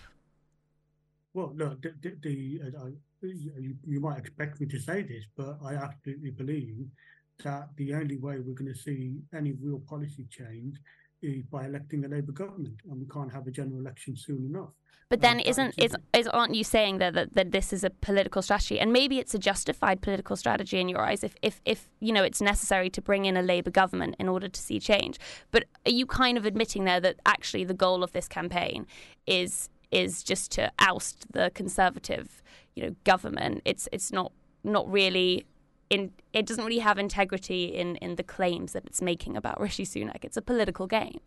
[1.34, 2.86] Well, no, the, the, the uh,
[3.22, 6.86] you, you might expect me to say this, but I absolutely believe
[7.44, 10.76] that the only way we're going to see any real policy change
[11.50, 14.70] by electing a Labour government, and we can't have a general election soon enough.
[15.08, 17.84] But then, Um, isn't is- is, is aren't you saying that, that that this is
[17.84, 21.60] a political strategy, and maybe it's a justified political strategy in your eyes, if if
[21.64, 24.80] if you know it's necessary to bring in a Labour government in order to see
[24.80, 25.18] change?
[25.52, 28.86] But are you kind of admitting there that actually the goal of this campaign
[29.26, 32.42] is is just to oust the Conservative,
[32.74, 33.62] you know, government?
[33.64, 34.32] It's it's not
[34.64, 35.46] not really.
[35.88, 39.84] In, it doesn't really have integrity in, in the claims that it's making about Rishi
[39.84, 40.24] Sunak.
[40.24, 41.20] It's a political game.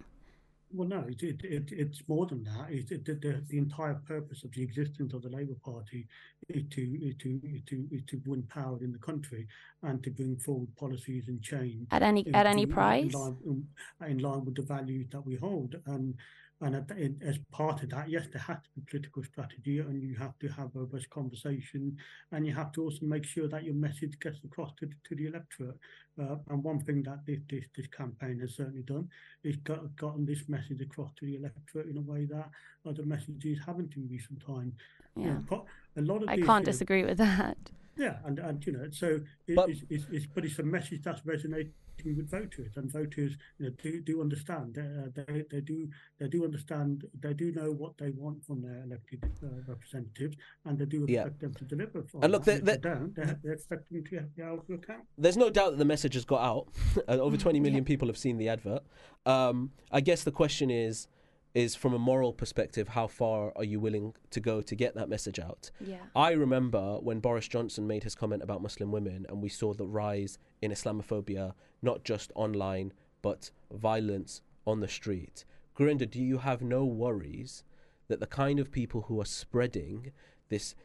[0.72, 2.70] Well, no, it, it, it, it's more than that.
[2.70, 6.08] It, it, the, the entire purpose of the existence of the Labour Party
[6.48, 9.48] is to, is to, is to, is to win power in the country
[9.82, 13.14] and to bring forward policies and change At any- at any price?
[13.14, 13.68] In line, in,
[14.08, 15.76] in line with the values that we hold.
[15.88, 16.14] And
[16.62, 16.76] And
[17.22, 20.48] as part of that, yes, there has to be political strategy, and you have to
[20.50, 21.96] have a robust conversation,
[22.34, 25.28] and you have to also make sure that your message gets across to, to the
[25.28, 25.78] electorate.
[26.22, 29.08] Uh, and one thing that this, this, this campaign has certainly done
[29.46, 32.50] is got, gotten this message across to the electorate in a way that
[32.86, 34.74] other messages haven't in recent times.
[35.16, 35.58] You know, Yeah.
[35.96, 37.58] a lot of I can't disagree with that.
[38.00, 41.02] Yeah, and, and you know, so it, But- it's, it's, it's, but it's a message
[41.04, 41.74] that's resonating
[42.06, 44.78] with voters, and voters you know, do do understand.
[44.78, 47.04] Uh, they they do they do understand.
[47.20, 51.22] They do know what they want from their elected uh, representatives, and they do Yeah.
[51.26, 52.00] expect them to deliver.
[52.14, 54.74] On And look, they- if they don't, they, they expect them to be able to
[54.76, 55.04] account.
[55.18, 56.68] there's no doubt that the message has got out.
[57.10, 58.84] Uh, Over 20 million people have seen the advert.
[59.26, 61.08] Um, I guess the question is,
[61.54, 65.10] is from a moral perspective, how far are you willing to go to get that
[65.10, 65.72] message out?
[65.80, 65.98] Yeah.
[66.16, 69.88] I remember when Boris Johnson made his comment about Muslim women, and we saw the
[69.88, 75.46] rise in Islamophobia, not just online, but violence on the street.
[75.76, 77.64] Gurinder, do you have no worries
[78.10, 80.12] that the kind of people who are spreading
[80.50, 80.76] this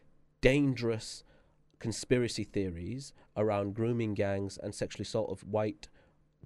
[0.40, 1.24] dangerous
[1.78, 5.88] conspiracy theories around grooming gangs and sexual assault of white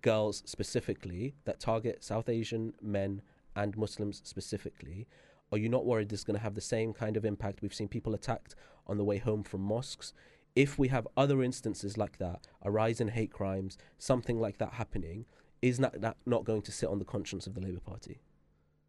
[0.00, 3.20] girls specifically that target South Asian men
[3.58, 5.06] and Muslims specifically,
[5.50, 7.60] are you not worried this is going to have the same kind of impact?
[7.60, 8.54] We've seen people attacked
[8.86, 10.12] on the way home from mosques.
[10.54, 14.74] If we have other instances like that, a rise in hate crimes, something like that
[14.74, 15.26] happening,
[15.60, 18.20] is that, that not going to sit on the conscience of the Labour Party?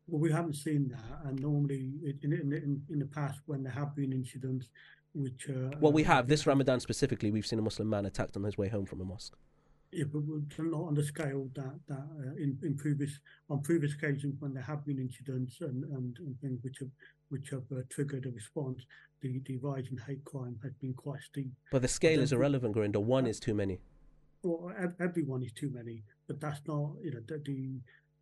[0.07, 1.91] Well, we haven't seen that, and normally
[2.23, 4.69] in in, in, in the past when there have been incidents
[5.13, 6.27] which uh, Well, we uh, have.
[6.27, 9.05] This Ramadan specifically, we've seen a Muslim man attacked on his way home from a
[9.05, 9.37] mosque.
[9.91, 13.93] Yeah, but we're not on the scale that that uh, in, in previous on previous
[13.93, 16.89] occasions when there have been incidents and, and, and things which have
[17.29, 18.85] which have uh, triggered a response,
[19.21, 21.51] the, the rise in hate crime has been quite steep.
[21.71, 23.01] But the scale is irrelevant, Gurinder.
[23.01, 23.79] One is too many.
[24.43, 27.79] Well, ev- everyone is too many, but that's not you know the the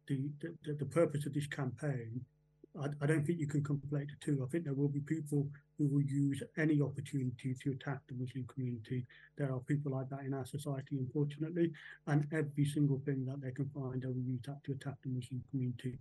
[0.08, 0.30] the,
[0.64, 2.22] the, the purpose of this campaign.
[2.82, 4.44] I, I don't think you can conflate the two.
[4.44, 8.46] I think there will be people who will use any opportunity to attack the Muslim
[8.54, 9.06] community.
[9.38, 11.72] There are people like that in our society, unfortunately,
[12.08, 15.10] and every single thing that they can find, they will use that to attack the
[15.10, 15.98] Muslim community.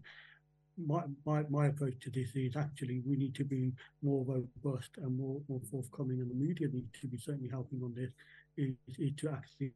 [0.78, 5.16] My, my, my approach to this is actually we need to be more robust and
[5.16, 8.10] more, more forthcoming, and the media needs to be certainly helping on this.
[8.58, 9.74] Is, is to actually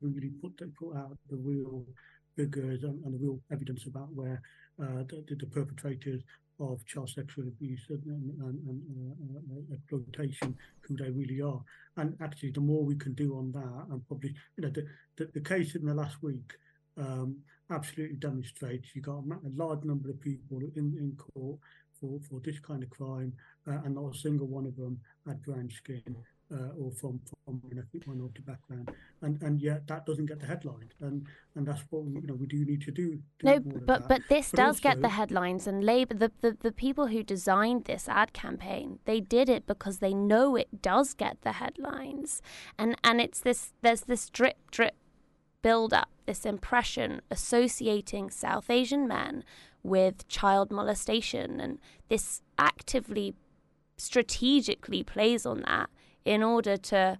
[0.00, 1.86] really put put out the real
[2.36, 4.40] figures and, and real evidence about where
[4.80, 6.22] uh, the, the, perpetrators
[6.60, 11.62] of child sexual abuse and, and, and, uh, uh, exploitation, who they really are.
[11.96, 15.30] And actually, the more we can do on that, and probably, you know, the, the,
[15.34, 16.52] the case in the last week
[16.98, 17.38] um,
[17.70, 21.58] absolutely demonstrates you got a, a large number of people in, in court
[22.00, 23.32] for, for this kind of crime,
[23.68, 26.16] uh, and not a single one of them had brown skin.
[26.52, 28.88] Uh, or from from an ethnic minority background,
[29.22, 32.34] and and yet that doesn't get the headlines, and and that's what we, you know
[32.34, 33.18] we do need to do.
[33.40, 37.08] do No, but but this does get the headlines, and Labour, the, the the people
[37.08, 41.52] who designed this ad campaign, they did it because they know it does get the
[41.52, 42.42] headlines,
[42.78, 44.94] and and it's this there's this drip drip
[45.62, 49.42] build up, this impression associating South Asian men
[49.82, 53.34] with child molestation, and this actively,
[53.96, 55.90] strategically plays on that
[56.26, 57.18] in order to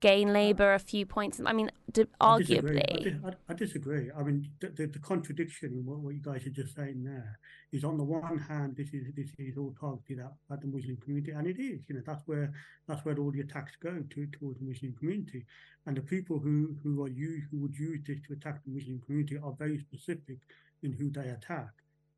[0.00, 1.40] gain Labour a few points.
[1.44, 2.78] I mean, d- I disagree.
[2.78, 3.02] I, arguably.
[3.02, 4.10] dis- I, disagree.
[4.16, 7.36] I mean, the, the, the contradiction in what, what you guys are just saying there
[7.72, 10.96] is, on the one hand, this is this is all targeted at, at the Muslim
[10.98, 11.80] community, and it is.
[11.88, 12.52] You know, that's where
[12.86, 15.44] that's where all the attacks go to towards the Muslim community,
[15.86, 19.00] and the people who who are you who would use this to attack the Muslim
[19.04, 20.38] community are very specific
[20.84, 21.70] in who they attack.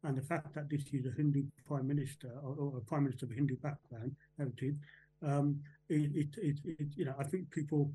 [0.03, 3.27] And the fact that this is a Hindu prime minister or, or a prime minister
[3.27, 4.77] of a Hindu background, heritage,
[5.27, 7.91] um, it, it, it, it, you know, I think people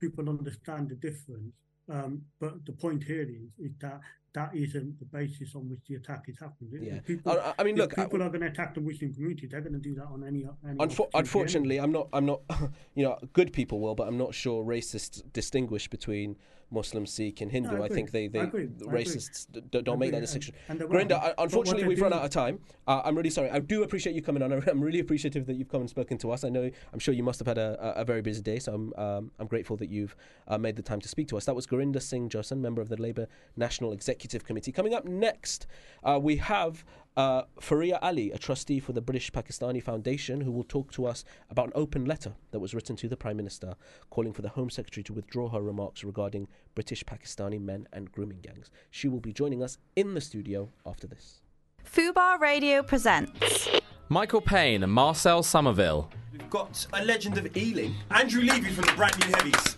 [0.00, 1.52] people understand the difference.
[1.90, 4.00] Um, but the point here is, is that
[4.32, 6.84] that isn't the basis on which the attack is happening.
[6.84, 7.00] Yeah.
[7.00, 9.48] people, I- I mean, look, I- people are going to attack the Muslim community.
[9.50, 10.46] They're going to do that on any.
[10.66, 11.78] any Unfor- unfortunately.
[11.78, 12.08] I'm not.
[12.12, 12.42] I'm not.
[12.94, 16.36] You know, good people will, but I'm not sure racists distinguish between
[16.70, 17.76] Muslim, Sikh, and Hindu.
[17.76, 18.62] No, I I, think they, they I agree.
[18.62, 19.04] I agree.
[19.04, 20.54] racists d- don't make that distinction.
[20.68, 20.96] Gurinder, right.
[21.00, 22.60] I- But what unfortunately, we've run out of time.
[22.86, 23.50] Uh, I'm really sorry.
[23.50, 24.52] I do appreciate you coming on.
[24.68, 26.44] I'm really appreciative that you've come and spoken to us.
[26.44, 26.70] I know.
[26.92, 29.30] I'm sure you must have had a, a, a very busy day, so I'm um,
[29.38, 30.14] I'm grateful that you've
[30.48, 31.44] uh, made the time to speak to us.
[31.44, 34.72] That was Gurinder Singh Josan, member of the Labour National Executive Committee.
[34.72, 35.66] Coming up next,
[36.04, 36.84] uh, we have
[37.20, 41.22] uh, Faria Ali, a trustee for the British Pakistani Foundation, who will talk to us
[41.50, 43.74] about an open letter that was written to the Prime Minister
[44.08, 48.40] calling for the Home Secretary to withdraw her remarks regarding British Pakistani men and grooming
[48.40, 48.70] gangs.
[48.90, 51.42] She will be joining us in the studio after this.
[51.84, 53.68] Fubar Radio presents
[54.08, 56.08] Michael Payne and Marcel Somerville.
[56.32, 59.76] We've got a legend of Ealing, Andrew Levy from the brand new Heavies.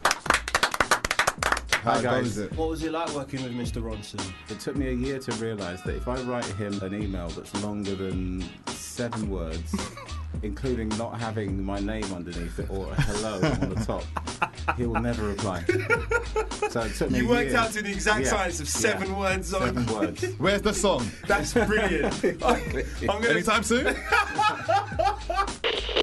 [1.83, 2.39] How guys.
[2.39, 2.53] it?
[2.57, 3.83] What was it like working with Mr.
[3.83, 4.21] Ronson?
[4.49, 7.53] It took me a year to realise that if I write him an email that's
[7.63, 9.75] longer than seven words,
[10.45, 14.05] including not having my name underneath it or a hello on the top,
[14.77, 15.65] he will never reply.
[16.71, 17.59] So it took me You a worked year.
[17.59, 19.19] out to the exact Yeah, science of seven yeah.
[19.19, 20.23] words on- Seven words.
[20.39, 21.11] Where's the song?
[21.27, 22.15] That's brilliant.
[22.45, 22.79] I'm
[23.21, 23.97] gonna Anytime soon?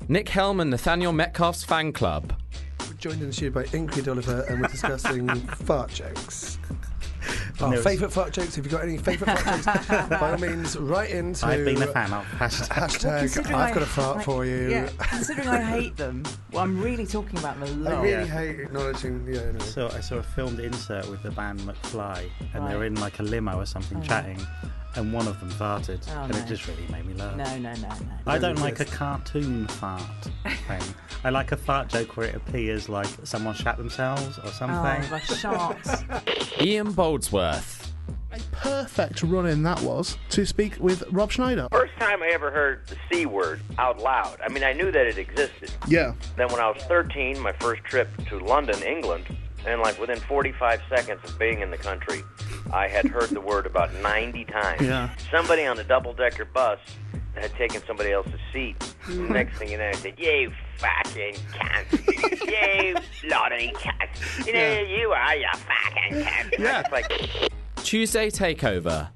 [0.09, 2.33] Nick Helm and Nathaniel Metcalfe's fan club.
[2.99, 5.29] We're joined in the studio by Ingrid Oliver, and we're discussing
[5.65, 6.57] fart jokes.
[7.61, 8.57] Our There was- favourite fart jokes.
[8.57, 11.45] If you've got any favourite fart jokes, by all means, write into.
[11.45, 12.25] I've been a fan of.
[12.25, 12.67] Hashtag.
[12.67, 14.69] Hashtag, Considering I've got a fart like, for you.
[14.69, 17.93] Yeah, considering I hate them, well, I'm really talking about them a lot.
[17.99, 19.25] I really hate acknowledging.
[19.31, 19.59] Yeah, anyway.
[19.65, 23.23] So I saw a filmed insert with the band McFly, and they're in like a
[23.23, 24.01] limo or something Oh.
[24.03, 24.45] chatting,
[24.95, 26.39] and one of them farted, Oh, and no.
[26.39, 27.35] it just really made me laugh.
[27.35, 27.95] No, no, no, no.
[28.27, 30.01] I don't like a cartoon fart
[30.67, 30.81] thing.
[31.23, 34.77] I like a fart joke where it appears like someone shat themselves or something.
[34.77, 36.03] Oh, like sharks.
[36.61, 37.87] Ian Boldsworth.
[38.31, 41.67] A perfect run in that was to speak with Rob Schneider.
[41.71, 44.37] First time I ever heard the C word out loud.
[44.43, 45.71] I mean, I knew that it existed.
[45.87, 46.13] Yeah.
[46.37, 49.25] Then when I was 13, my first trip to London, England,
[49.69, 52.23] and like within 45 seconds of being in the country,
[52.73, 54.81] I had heard the word about 90 times.
[54.81, 55.09] Yeah.
[55.31, 56.79] Somebody on the double-decker bus
[57.35, 58.75] had taken somebody else's seat.
[59.03, 59.31] Hmm.
[59.31, 62.07] Next thing you know, I said, "You fucking cunt!
[62.11, 62.95] you
[63.29, 64.45] bloody cunt!
[64.47, 64.81] You know Yeah.
[64.81, 67.51] you are, you fucking cunt!" And I like.
[67.83, 69.07] Tuesday Takeover.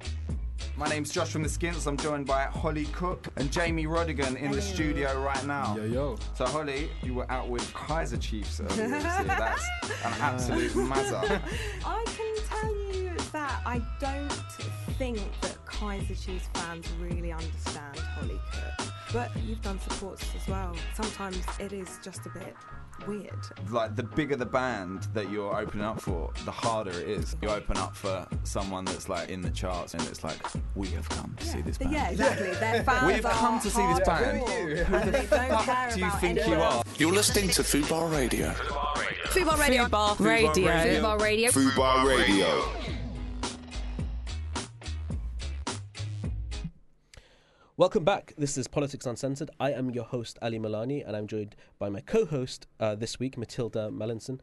[0.76, 1.86] My name's Josh from the Skints.
[1.86, 5.76] I'm joined by Holly Cook and Jamie Rodigan in the studio right now.
[5.76, 6.16] Yo, yo.
[6.34, 9.24] So, Holly, you were out with Kaiser Chiefs earlier this year.
[9.24, 9.64] That's
[10.04, 10.16] an uh.
[10.18, 11.40] absolute mazza.
[11.84, 14.32] I can tell you that I don't
[14.98, 18.88] think that Kaiser Chiefs fans really understand Holly Cook.
[19.12, 20.74] But you've done supports as well.
[20.94, 22.56] Sometimes it is just a bit
[23.06, 23.38] weird.
[23.70, 27.36] Like, the bigger the band that you're opening up for, the harder it is.
[27.42, 30.38] You open up for someone that's like in the charts and it's like,
[30.74, 31.92] we have come to see this band.
[31.92, 32.50] Yeah, exactly.
[32.54, 34.48] Their fans We've come to see this band.
[34.48, 36.82] Who the don't fuck do you think you are?
[36.98, 38.50] You're listening to Fubar Radio.
[38.50, 39.84] Fubar Radio.
[39.84, 40.52] Fubar Radio.
[40.54, 41.50] Fubar Radio.
[41.50, 42.64] Fubar Radio.
[47.76, 48.34] Welcome back.
[48.38, 49.50] This is Politics Uncensored.
[49.58, 53.18] I am your host, Ali Milani, and I'm joined by my co host uh, this
[53.18, 54.38] week, Mathilda Mallinson.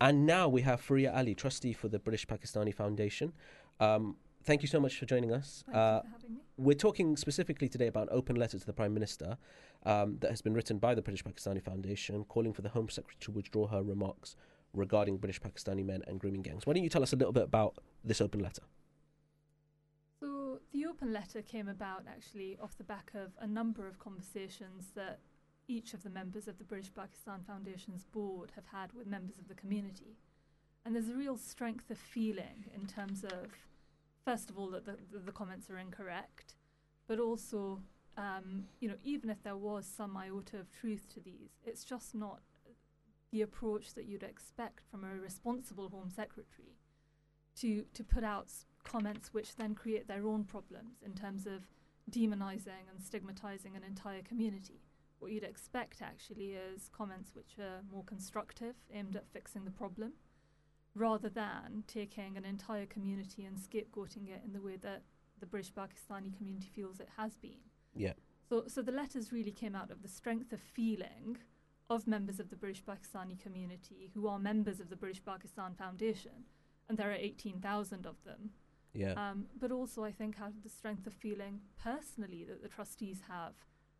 [0.00, 3.34] And now we have Faria Ali, trustee for the British Pakistani Foundation.
[3.80, 5.62] Um, thank you so much for joining us.
[5.70, 6.00] Uh,
[6.56, 9.36] we're talking specifically today about an open letter to the Prime Minister
[9.84, 13.18] um, that has been written by the British Pakistani Foundation calling for the Home Secretary
[13.20, 14.36] to withdraw her remarks
[14.72, 16.64] regarding British Pakistani men and grooming gangs.
[16.64, 18.62] Why don't you tell us a little bit about this open letter?
[20.72, 25.18] The open letter came about actually off the back of a number of conversations that
[25.66, 29.48] each of the members of the British Pakistan Foundation's board have had with members of
[29.48, 30.16] the community.
[30.84, 33.50] And there's a real strength of feeling in terms of,
[34.24, 36.54] first of all, that the, the, the comments are incorrect,
[37.06, 37.80] but also,
[38.16, 42.14] um, you know, even if there was some iota of truth to these, it's just
[42.14, 42.40] not
[43.30, 46.79] the approach that you'd expect from a responsible Home Secretary
[47.60, 48.52] to to put out
[48.84, 51.66] comments which then create their own problems in terms of
[52.10, 54.80] demonizing and stigmatizing an entire community.
[55.18, 60.14] What you'd expect actually is comments which are more constructive, aimed at fixing the problem,
[60.94, 65.02] rather than taking an entire community and scapegoating it in the way that
[65.38, 67.60] the British Pakistani community feels it has been.
[67.94, 68.14] Yeah.
[68.48, 71.36] So, so the letters really came out of the strength of feeling
[71.88, 76.44] of members of the British Pakistani community who are members of the British Pakistan Foundation,
[76.90, 78.50] and there are 18,000 of them.
[78.92, 79.12] Yeah.
[79.12, 83.20] Um, but also, I think, out of the strength of feeling personally that the trustees
[83.28, 83.54] have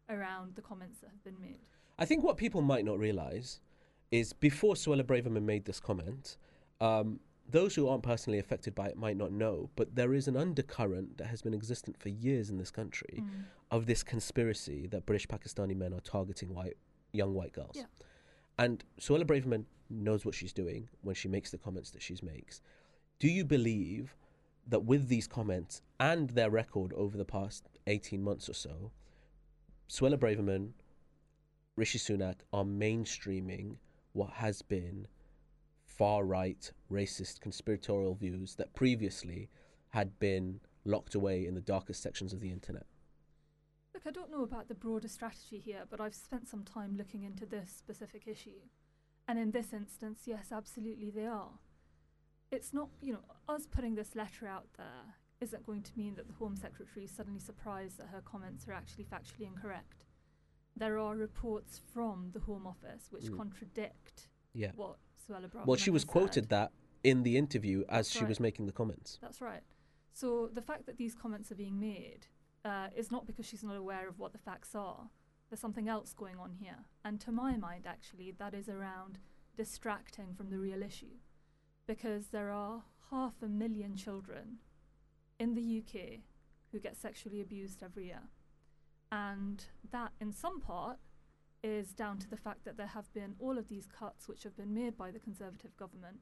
[0.09, 1.61] around the comments that have been made.
[1.99, 3.61] I think what people might not realise
[4.11, 6.37] is before Suella Braverman made this comment,
[6.81, 10.37] um, those who aren't personally affected by it might not know, but there is an
[10.37, 13.45] undercurrent that has been existent for years in this country Mm.
[13.71, 16.77] of this conspiracy that British Pakistani men are targeting white
[17.13, 17.77] young white girls.
[17.77, 17.87] Yeah.
[18.59, 22.61] And Suella Braverman knows what she's doing when she makes the comments that she makes.
[23.21, 24.17] Do you believe
[24.67, 28.93] that with these comments and their record over the past 18 months or so,
[29.91, 30.71] Suella Braverman,
[31.77, 33.77] Rishi Sunak are mainstreaming
[34.15, 35.07] what has been
[35.85, 39.51] far right, racist, conspiratorial views that previously
[39.91, 42.87] had been locked away in the darkest sections of the internet?
[43.93, 47.25] Look, I don't know about the broader strategy here, but I've spent some time looking
[47.25, 48.63] into this specific issue.
[49.29, 51.51] And in this instance, yes, absolutely they are.
[52.51, 56.27] It's not, you know, us putting this letter out there isn't going to mean that
[56.27, 60.05] the Home Secretary is suddenly surprised that her comments are actually factually incorrect.
[60.77, 63.37] There are reports from the Home Office which Mm.
[63.37, 64.73] contradict Yeah.
[64.75, 66.11] what Suella Braverman Well, she was said.
[66.11, 66.73] quoted that
[67.05, 68.29] in the interview as That's she right.
[68.29, 69.19] was making the comments.
[69.23, 69.63] That's right.
[70.13, 72.27] So the fact that these comments are being made
[72.65, 75.09] uh, is not because she's not aware of what the facts are.
[75.49, 76.85] There's something else going on here.
[77.05, 79.19] And to my mind, actually, that is around
[79.57, 81.17] distracting from the real issue.
[81.91, 84.59] Because there are half a million children
[85.41, 86.21] in the UK
[86.71, 88.29] who get sexually abused every year.
[89.11, 90.99] And that, in some part,
[91.65, 94.57] is down to the fact that there have been all of these cuts which have
[94.57, 96.19] been made by the Conservative government,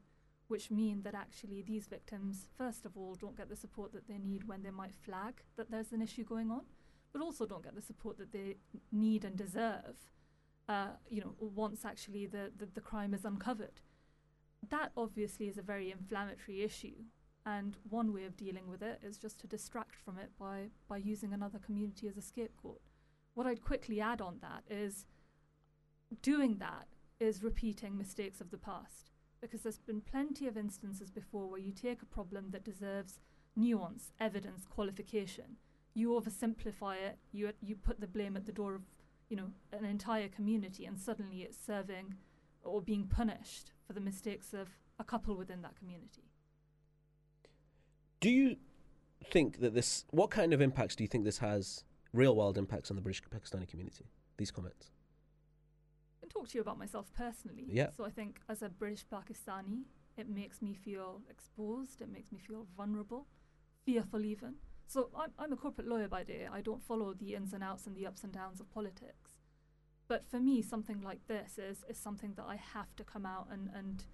[0.46, 4.16] which mean that actually these victims, first of all, don't get the support that they
[4.16, 6.62] need when they might flag that there's an issue going on,
[7.12, 8.56] but also don't get the support that they
[8.90, 9.96] need and deserve,
[10.66, 13.82] uh, you know, once actually the, the, the crime is uncovered.
[14.68, 17.04] That obviously is a very inflammatory issue.
[17.46, 20.98] And one way of dealing with it is just to distract from it by, by
[20.98, 22.80] using another community as a scapegoat.
[23.34, 25.06] What I'd quickly add on that is
[26.20, 26.88] doing that
[27.20, 31.72] is repeating mistakes of the past because there's been plenty of instances before where you
[31.72, 33.20] take a problem that deserves
[33.56, 35.56] nuance, evidence, qualification,
[35.94, 38.82] you oversimplify it, you you put the blame at the door of
[39.28, 42.14] you know an entire community, and suddenly it's serving
[42.68, 46.24] or being punished for the mistakes of a couple within that community.
[48.20, 48.56] Do you
[49.30, 50.04] think that this?
[50.10, 51.84] What kind of impacts do you think this has?
[52.12, 54.06] Real world impacts on the British Pakistani community.
[54.38, 54.90] These comments.
[56.16, 57.66] I can talk to you about myself personally.
[57.68, 57.88] Yeah.
[57.96, 59.82] So I think as a British Pakistani,
[60.16, 62.00] it makes me feel exposed.
[62.00, 63.26] It makes me feel vulnerable,
[63.84, 64.54] fearful even.
[64.86, 66.48] So I'm, I'm a corporate lawyer by day.
[66.50, 69.37] I don't follow the ins and outs and the ups and downs of politics.
[70.08, 73.48] But for me, something like this is, is something that I have to come out
[73.52, 74.04] and, and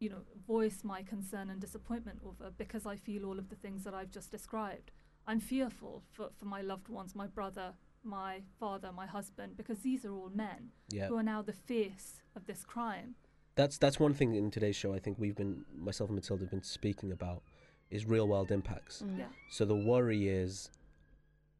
[0.00, 3.84] you know, voice my concern and disappointment over because I feel all of the things
[3.84, 4.90] that I've just described.
[5.26, 10.04] I'm fearful for, for my loved ones, my brother, my father, my husband, because these
[10.04, 11.06] are all men Yeah.
[11.08, 13.14] who are now the face of this crime.
[13.54, 14.94] That's that's one thing in today's show.
[14.94, 17.42] I think we've been myself and Mathilda have been speaking about
[17.90, 19.02] is real world impacts.
[19.02, 19.18] Mm.
[19.18, 19.24] Yeah.
[19.50, 20.70] So the worry is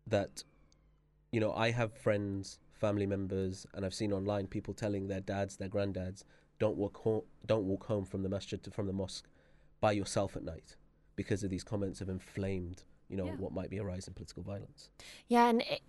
[0.06, 0.42] that
[1.30, 5.56] you know I have friends, family members, and I've seen online people telling their dads,
[5.56, 6.24] their granddads,
[6.58, 9.26] don't walk home, don't walk home from the masjid to, from the mosque
[9.80, 10.76] by yourself at night
[11.16, 12.78] because of these comments have inflamed
[13.08, 13.36] you know Yeah.
[13.42, 14.90] what might be a rise in political violence.
[15.28, 15.82] Yeah, and it,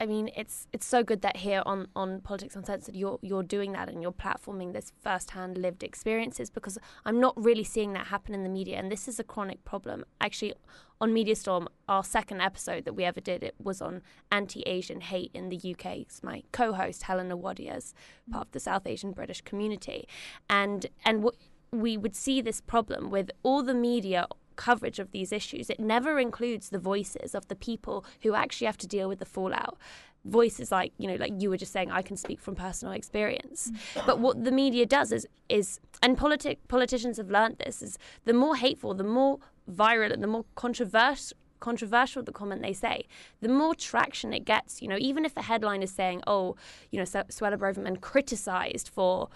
[0.00, 3.72] I mean, it's it's so good that here on, on Politics Uncensored, you're you're doing
[3.72, 8.32] that and you're platforming this first-hand lived experiences because I'm not really seeing that happen
[8.32, 10.04] in the media, and this is a chronic problem.
[10.20, 10.54] Actually,
[11.00, 15.30] on Media Storm, our second episode that we ever did, it was on anti-Asian hate
[15.34, 15.98] in the UK.
[15.98, 17.92] It's my co-host Helena Wadias,
[18.28, 18.32] mm.
[18.32, 20.06] part of the South Asian British community,
[20.48, 21.38] and and w-
[21.72, 24.26] we would see this problem with all the media
[24.58, 25.70] coverage of these issues.
[25.70, 29.24] It never includes the voices of the people who actually have to deal with the
[29.24, 29.78] fallout.
[30.24, 33.70] Voices like, you know, like you were just saying, I can speak from personal experience.
[33.70, 34.06] Mm.
[34.06, 38.34] But what the media does is, is and politic politicians have learned this, is the
[38.34, 39.38] more hateful, the more
[39.70, 43.04] viral, and the more controversial controversial the comment they say,
[43.40, 44.80] the more traction it gets.
[44.80, 46.54] You know, even if the headline is saying, "Oh,
[46.92, 49.28] you know, Suella Braverman criticised for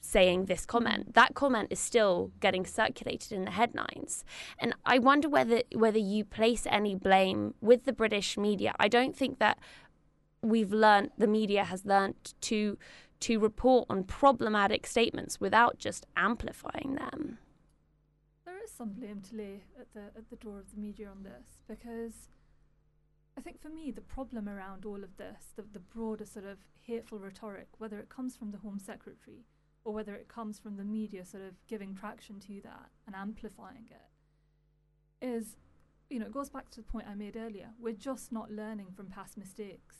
[0.00, 4.24] saying this comment, that comment is still getting circulated in the headlines.
[4.58, 8.74] And I wonder whether whether you place any blame with the British media.
[8.78, 9.58] I don't think that
[10.42, 12.78] we've learnt the media has learnt to
[13.20, 17.38] to report on problematic statements without just amplifying them.
[18.44, 21.24] There is some blame to lay at the at the door of the media on
[21.24, 22.28] this because
[23.36, 26.58] I think for me the problem around all of this, the, the broader sort of
[26.80, 29.44] hateful rhetoric, whether it comes from the Home Secretary
[29.88, 33.88] or whether it comes from the media sort of giving traction to that and amplifying
[33.90, 35.56] it, is
[36.10, 37.70] you know, it goes back to the point I made earlier.
[37.80, 39.96] We're just not learning from past mistakes.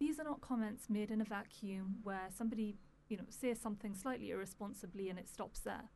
[0.00, 2.78] These are not comments made in a vacuum where somebody,
[3.08, 5.90] you know, says something slightly irresponsibly and it stops there.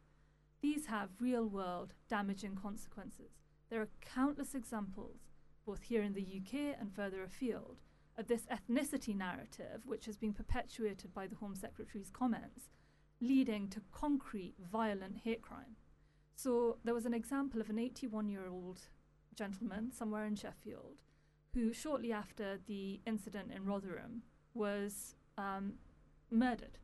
[0.61, 3.32] These have real world damaging consequences.
[3.70, 5.18] There are countless examples,
[5.66, 7.78] both here in the UK and further afield,
[8.16, 12.68] of this ethnicity narrative, which has been perpetuated by the Home Secretary's comments,
[13.23, 15.77] leading to concrete violent hate crime.
[16.35, 18.81] So there was an example of an 81 year old
[19.35, 21.01] gentleman somewhere in Sheffield
[21.55, 24.23] who, shortly after the incident in Rotherham,
[24.55, 25.75] was um,
[26.31, 26.79] murdered.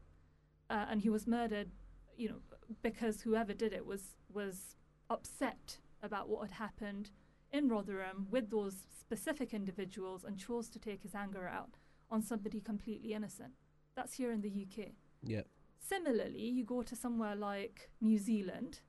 [0.71, 1.71] Uh, and he was murdered,
[2.17, 2.41] you know,
[2.83, 4.77] because whoever did it was was
[5.11, 7.11] upset about what had happened
[7.51, 11.79] in Rotherham with those specific individuals and chose to take his anger out
[12.11, 13.53] on somebody completely innocent.
[13.97, 14.91] That's here in the UK.
[15.23, 15.43] Yeah.
[15.79, 18.81] Similarly, you go to somewhere like New Zealand,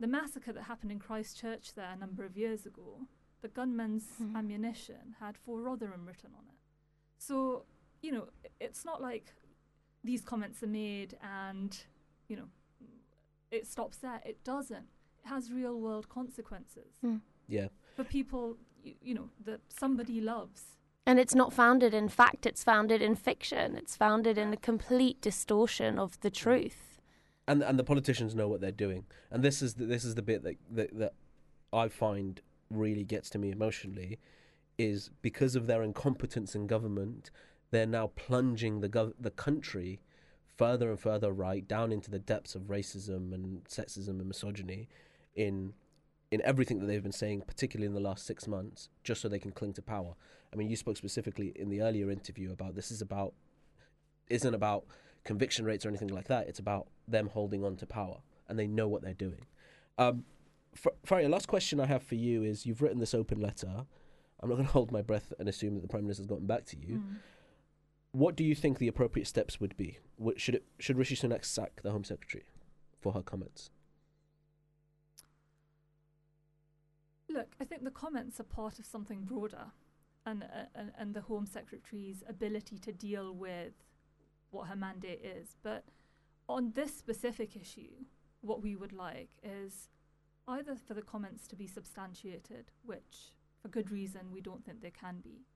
[0.00, 3.06] the massacre that happened in Christchurch there a number of years ago,
[3.40, 4.04] the gunman's
[4.34, 6.58] ammunition had for Rotherham written on it.
[7.18, 7.64] So,
[8.02, 8.28] you know,
[8.60, 9.32] it's not like
[10.02, 11.76] these comments are made and,
[12.28, 12.48] you know,
[13.50, 14.20] it stops there.
[14.24, 14.86] It doesn't.
[15.24, 17.18] It has real world consequences Hmm.
[17.46, 17.68] Yeah.
[17.94, 20.62] for people you, you know that somebody loves.
[21.06, 23.76] And it's not founded in fact, it's founded in fiction.
[23.76, 26.34] It's founded in a complete distortion of the mm.
[26.34, 26.98] truth.
[27.46, 29.04] and and the politicians know what they're doing.
[29.30, 31.12] And this is the, this is the bit that, that that
[31.72, 32.40] I find
[32.70, 34.18] really gets to me emotionally,
[34.78, 37.30] is because of their incompetence in government,
[37.70, 40.00] they're now plunging the gov- the country
[40.56, 44.88] further and further right down into the depths of racism and sexism and misogyny,
[45.34, 45.74] in
[46.30, 49.38] in everything that they've been saying, particularly in the last six months, just so they
[49.38, 50.14] can cling to power.
[50.54, 53.34] I mean, you spoke specifically in the earlier interview about this is about
[54.30, 54.84] isn't about
[55.24, 56.48] conviction rates or anything like that.
[56.48, 59.46] It's about them holding on to power, and they know what they're doing.
[59.98, 60.24] Um,
[60.74, 63.86] F- Faria, last question I have for you is: You've written this open letter.
[64.40, 66.64] I'm not going to hold my breath and assume that the prime minister's gotten back
[66.66, 66.98] to you.
[66.98, 67.16] Mm.
[68.12, 69.98] What do you think the appropriate steps would be?
[70.16, 72.44] What, should it should Rishi Sunak sack the Home Secretary
[73.00, 73.70] for her comments?
[77.28, 79.72] Look, I think the comments are part of something broader,
[80.26, 83.72] and uh, and, the Home Secretary's ability to deal with
[84.50, 85.56] what her mandate is.
[85.62, 85.84] But
[86.48, 88.04] on this specific issue,
[88.40, 89.88] what we would like is
[90.48, 94.90] either for the comments to be substantiated, which for good reason we don't think they
[94.90, 95.46] can be,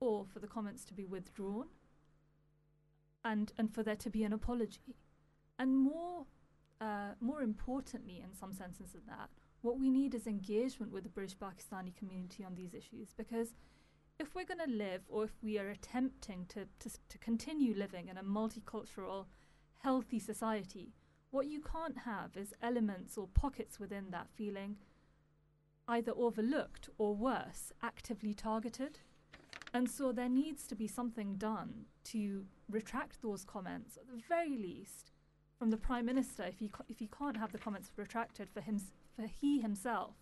[0.00, 1.66] or for the comments to be withdrawn,
[3.24, 4.96] and and for there to be an apology,
[5.58, 6.26] and more
[6.80, 9.30] uh, more importantly, in some senses than that,
[9.60, 13.54] what we need is engagement with the British Pakistani community on these issues because
[14.22, 18.08] if we're going to live or if we are attempting to, to, to continue living
[18.08, 19.26] in a multicultural,
[19.82, 20.94] healthy society,
[21.30, 24.76] what you can't have is elements or pockets within that feeling
[25.88, 29.00] either overlooked or worse, actively targeted.
[29.74, 34.56] And so there needs to be something done to retract those comments, at the very
[34.56, 35.10] least,
[35.58, 38.80] from the Prime Minister, if he, if he can't have the comments retracted for, him,
[39.16, 40.14] for he himself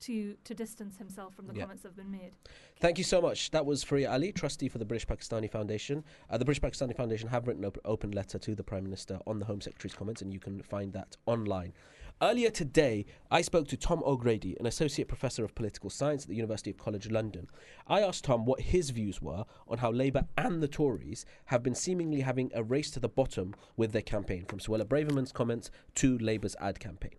[0.00, 1.62] to, to distance himself from the Yeah.
[1.62, 2.32] comments that have been made.
[2.80, 3.50] Thank you so much.
[3.50, 6.04] That was Faria Ali, trustee for the British Pakistani Foundation.
[6.30, 9.18] Uh, the British Pakistani Foundation have written an op- open letter to the Prime Minister
[9.26, 11.72] on the Home Secretary's comments, and you can find that online.
[12.20, 16.34] Earlier today, I spoke to Tom O'Grady, an associate professor of political science at the
[16.34, 17.48] University of College London.
[17.86, 21.76] I asked Tom what his views were on how Labour and the Tories have been
[21.76, 26.18] seemingly having a race to the bottom with their campaign, from Suella Braverman's comments to
[26.18, 27.14] Labour's ad campaign.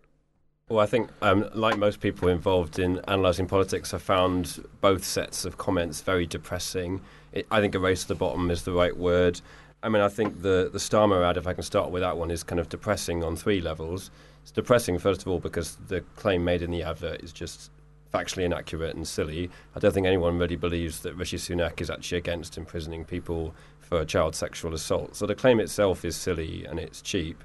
[0.70, 5.44] Well, I think, um, like most people involved in analysing politics, I found both sets
[5.44, 7.00] of comments very depressing.
[7.32, 9.40] It, I think a race to the bottom is the right word.
[9.82, 12.30] I mean, I think the, the Starmer ad, if I can start with that one,
[12.30, 14.12] is kind of depressing on three levels.
[14.42, 17.72] It's depressing, first of all, because the claim made in the advert is just
[18.14, 19.50] factually inaccurate and silly.
[19.74, 24.04] I don't think anyone really believes that Rishi Sunak is actually against imprisoning people for
[24.04, 25.16] child sexual assault.
[25.16, 27.42] So the claim itself is silly and it's cheap.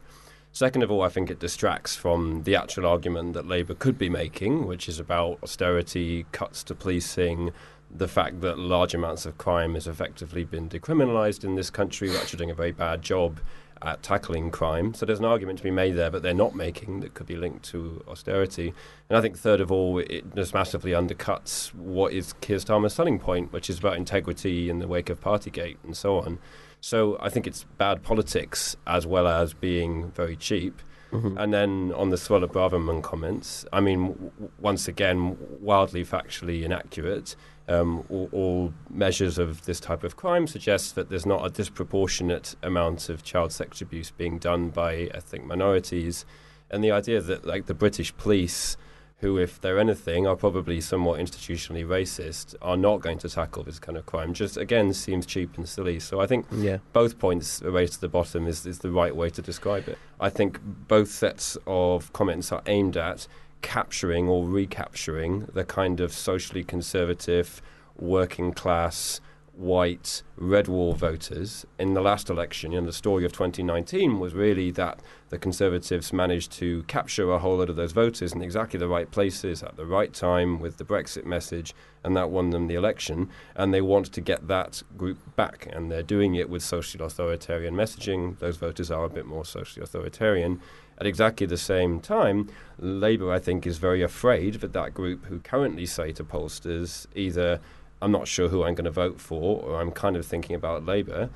[0.56, 4.08] Second of all, I think it distracts from the actual argument that Labour could be
[4.08, 7.52] making, which is about austerity, cuts to policing,
[7.94, 12.10] the fact that large amounts of crime has effectively been decriminalised in this country.
[12.10, 13.42] We're actually doing a very bad job
[13.82, 14.94] at tackling crime.
[14.94, 17.36] So there's an argument to be made there, but they're not making that could be
[17.36, 18.74] linked to austerity.
[19.10, 23.20] And I think, third of all, it just massively undercuts what is Keir Starmer's selling
[23.20, 26.40] point, which is about integrity in the wake of Partygate and so on.
[26.86, 30.84] So I think it's bad politics as well as being very cheap.
[31.12, 31.36] Mhm.
[31.36, 37.36] And then on the Suella Braverman comments, I mean, w- once again, wildly factually inaccurate.
[37.68, 42.56] Um, all, all measures of this type of crime suggest that there's not a disproportionate
[42.62, 46.24] amount of child sex abuse being done by ethnic minorities.
[46.70, 48.78] And the idea that, like, the British police,
[49.20, 53.80] who, if they're anything, are probably somewhat institutionally racist, are not going to tackle this
[53.80, 56.00] kind of crime, just again seems cheap and silly.
[56.00, 56.80] So I think Yeah.
[56.94, 59.98] both points, a race to the bottom, is, is the right way to describe it.
[60.20, 63.28] I think both sets of comments are aimed at
[63.62, 67.62] capturing or recapturing the kind of socially conservative,
[67.98, 69.22] working class,
[69.58, 71.66] white, red wall voters.
[71.80, 76.12] In the last election, you know, the story of 2019 was really that the Conservatives
[76.12, 79.76] managed to capture a whole lot of those voters in exactly the right places at
[79.78, 83.30] the right time with the Brexit message, and that won them the election.
[83.56, 87.76] And they want to get that group back, and they're doing it with social authoritarian
[87.76, 88.38] messaging.
[88.40, 90.62] Those voters are a bit more socially authoritarian.
[90.98, 95.40] At exactly the same time, Labour, I think, is very afraid that that group who
[95.40, 97.60] currently say to pollsters either
[98.06, 100.86] I'm not sure who I'm going to vote for, or I'm kind of thinking about
[100.86, 101.28] Labour.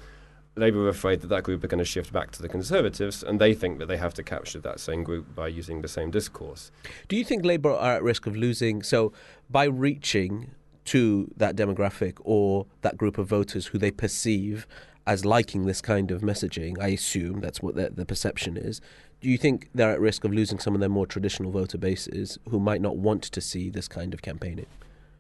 [0.56, 3.42] Labour are afraid that that group are going to shift back to the Conservatives, and
[3.42, 6.70] they think that they have to capture that same group by using the same discourse.
[7.08, 8.84] Do you think Labour are at risk of losing?
[8.84, 9.12] So,
[9.50, 10.52] by reaching
[10.86, 14.68] to that demographic or that group of voters who they perceive
[15.08, 18.80] as liking this kind of messaging, I assume that's what the, the perception is.
[19.22, 22.38] do you think they're at risk of losing some of their more traditional voter bases
[22.48, 24.68] who might not want to see this kind of campaigning?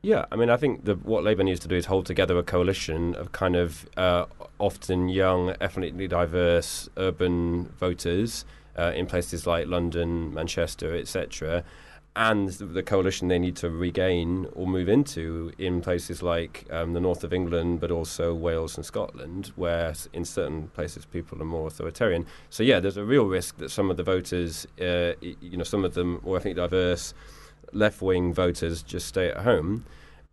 [0.01, 2.43] Yeah, I mean, I think the, what Labour needs to do is hold together a
[2.43, 4.25] coalition of kind of uh,
[4.57, 8.45] often young, ethnically diverse urban voters
[8.77, 11.63] uh, in places like London, Manchester, etc.,
[12.15, 16.99] and the coalition they need to regain or move into in places like um, the
[16.99, 21.67] north of England, but also Wales and Scotland, where in certain places people are more
[21.67, 22.25] authoritarian.
[22.49, 25.85] So yeah, there's a real risk that some of the voters, uh, you know, some
[25.85, 27.13] of them more ethnically diverse,
[27.73, 29.85] left-wing voters just stay at home.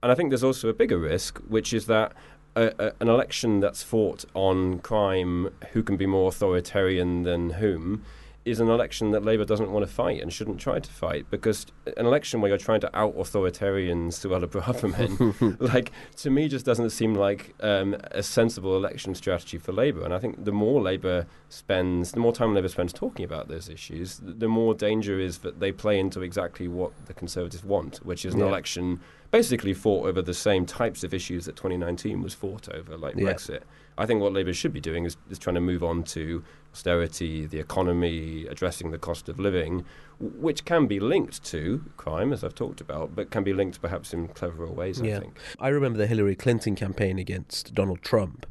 [0.02, 2.12] And I think there's also a bigger risk, which is that
[2.54, 8.04] a, a, an election that's fought on crime, who can be more authoritarian than whom,
[8.46, 11.66] is an election that Labour doesn't want to fight and shouldn't try to fight because
[11.96, 16.90] an election where you're trying to out authoritarian Suella Braverman, like to me, just doesn't
[16.90, 20.04] seem like um, a sensible election strategy for Labour.
[20.04, 23.68] And I think the more Labour spends, the more time Labour spends talking about those
[23.68, 28.24] issues, the more danger is that they play into exactly what the Conservatives want, which
[28.24, 28.46] is an Yeah.
[28.46, 29.00] election
[29.32, 33.24] basically fought over the same types of issues that 2019 was fought over, like Yeah.
[33.32, 33.62] Brexit.
[33.98, 37.46] I think what Labour should be doing is, is trying to move on to austerity,
[37.46, 39.84] the economy, addressing the cost of living,
[40.20, 44.12] which can be linked to crime, as I've talked about, but can be linked perhaps
[44.12, 45.38] in cleverer ways, I think.
[45.58, 48.46] I remember the Hillary Clinton campaign against Donald Trump.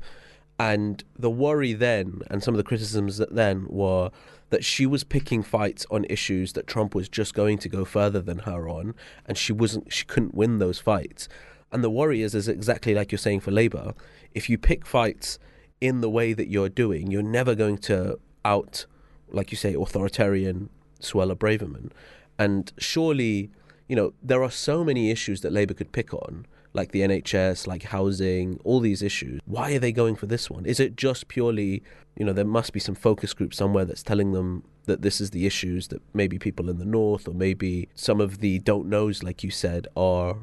[0.58, 4.10] And the worry then, and some of the criticisms that then were
[4.52, 8.22] that she was picking fights on issues that Trump was just going to go further
[8.22, 11.28] than her on, and she wasn't, she couldn't win those fights.
[11.76, 13.94] And the worry is, is exactly like you're saying for Labour.
[14.32, 15.40] If you pick fights
[15.82, 18.86] in the way that you're doing, you're never going to out,
[19.28, 20.70] like you say, authoritarian
[21.02, 21.92] Suella Braverman.
[22.40, 23.52] And surely,
[23.90, 27.68] you know, there are so many issues that Labour could pick on, like the NHS,
[27.68, 29.42] like housing, all these issues.
[29.44, 30.66] Why are they going for this one?
[30.66, 31.84] Is it just purely,
[32.16, 35.32] you know, there must be some focus group somewhere that's telling them that this is
[35.32, 39.24] the issues that maybe people in the north or maybe some of the don't knows,
[39.24, 40.38] like you said, are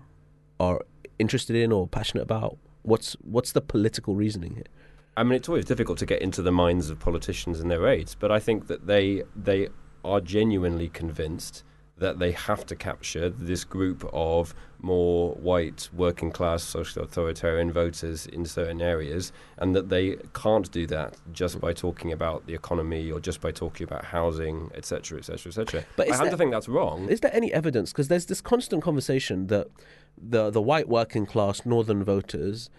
[0.61, 0.83] are
[1.23, 2.59] interested in or passionate about?
[2.83, 4.70] What's what's the political reasoning here?
[5.16, 8.14] I mean, it's always difficult to get into the minds of politicians and their aides,
[8.23, 9.68] but I think that they they
[10.05, 11.64] are genuinely convinced
[11.99, 18.27] that they have to capture this group of more white, working class, social authoritarian voters
[18.27, 23.12] in certain areas, and that they can't do that just by talking about the economy
[23.12, 25.85] or just by talking about housing, etc., etc., etc.
[25.97, 27.09] But I have there- to think that's wrong.
[27.09, 27.93] Is there any evidence?
[27.93, 29.68] Because there's this constant conversation that
[30.16, 32.70] the the white working class northern voters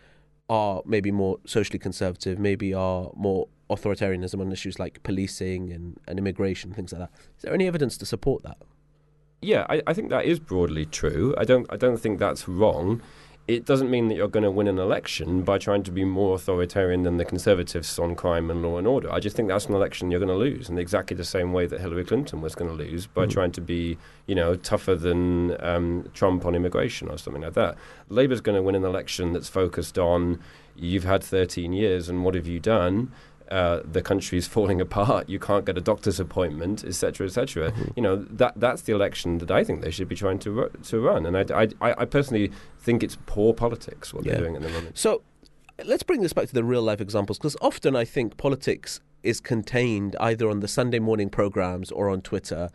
[0.49, 6.19] are maybe more socially conservative, maybe are more authoritarianism on issues like policing and, and
[6.19, 7.11] immigration, things like that.
[7.37, 8.57] Is there any evidence to support that?
[9.41, 11.33] Yeah, I, I think that is broadly true.
[11.37, 13.01] I don't I don't think that's wrong.
[13.45, 16.35] It doesn't mean that you're going to win an election by trying to be more
[16.35, 19.11] authoritarian than the Conservatives on crime and law and order.
[19.11, 21.65] I just think that's an election you're going to lose in exactly the same way
[21.67, 23.31] that Hillary Clinton was going to lose by Mhm.
[23.31, 27.75] trying to be, you know, tougher than um, Trump on immigration or something like that.
[28.07, 30.39] Labour's going to win an election that's focused on
[30.77, 33.11] you've had 13 years and what have you done?
[33.49, 34.01] Uh, the
[34.33, 35.29] is falling apart.
[35.29, 37.73] You can't get a doctor's appointment, etc., etc.
[37.95, 40.71] You know that that's the election that I think they should be trying to ru-
[40.83, 41.25] to run.
[41.25, 44.33] And I, I, I personally think it's poor politics what Yeah.
[44.33, 44.97] they're doing at the moment.
[44.97, 45.21] So
[45.85, 49.39] let's bring this back to the real life examples because often I think politics is
[49.39, 52.69] contained either on the Sunday morning programs or on Twitter.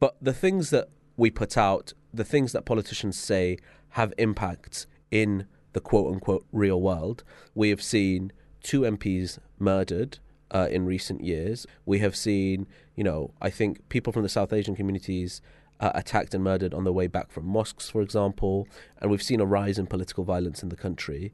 [0.00, 3.58] But the things that we put out, the things that politicians say
[3.90, 7.24] have impacts in the quote unquote real world.
[7.54, 10.18] We have seen two MPs murdered
[10.50, 11.66] uh, in recent years.
[11.84, 15.40] We have seen, you know, I think people from the South Asian communities
[15.80, 18.68] uh, attacked and murdered on their way back from mosques, for example.
[19.00, 21.32] And we've seen a rise in political violence in the country.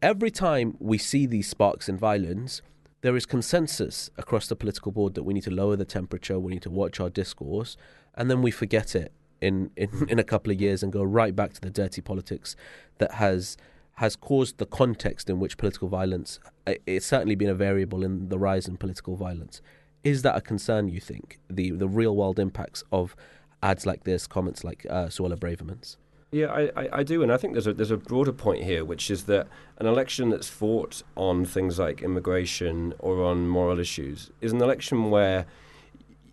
[0.00, 2.62] Every time we see these sparks in violence,
[3.02, 6.52] there is consensus across the political board that we need to lower the temperature, we
[6.52, 7.76] need to watch our discourse,
[8.14, 11.36] and then we forget it in, in, in a couple of years and go right
[11.36, 12.56] back to the dirty politics
[12.98, 13.56] that has
[13.96, 18.28] has caused the context in which political violence uh, it's certainly been a variable in
[18.28, 19.60] the rise in political violence.
[20.04, 21.38] Is that a concern you think?
[21.48, 23.16] The the real world impacts of
[23.62, 25.96] ads like this, comments like uh, Suella Braverman's?
[26.32, 28.84] Yeah, I, I, I do, and I think there's a there's a broader point here,
[28.84, 34.30] which is that an election that's fought on things like immigration or on moral issues
[34.40, 35.46] is an election where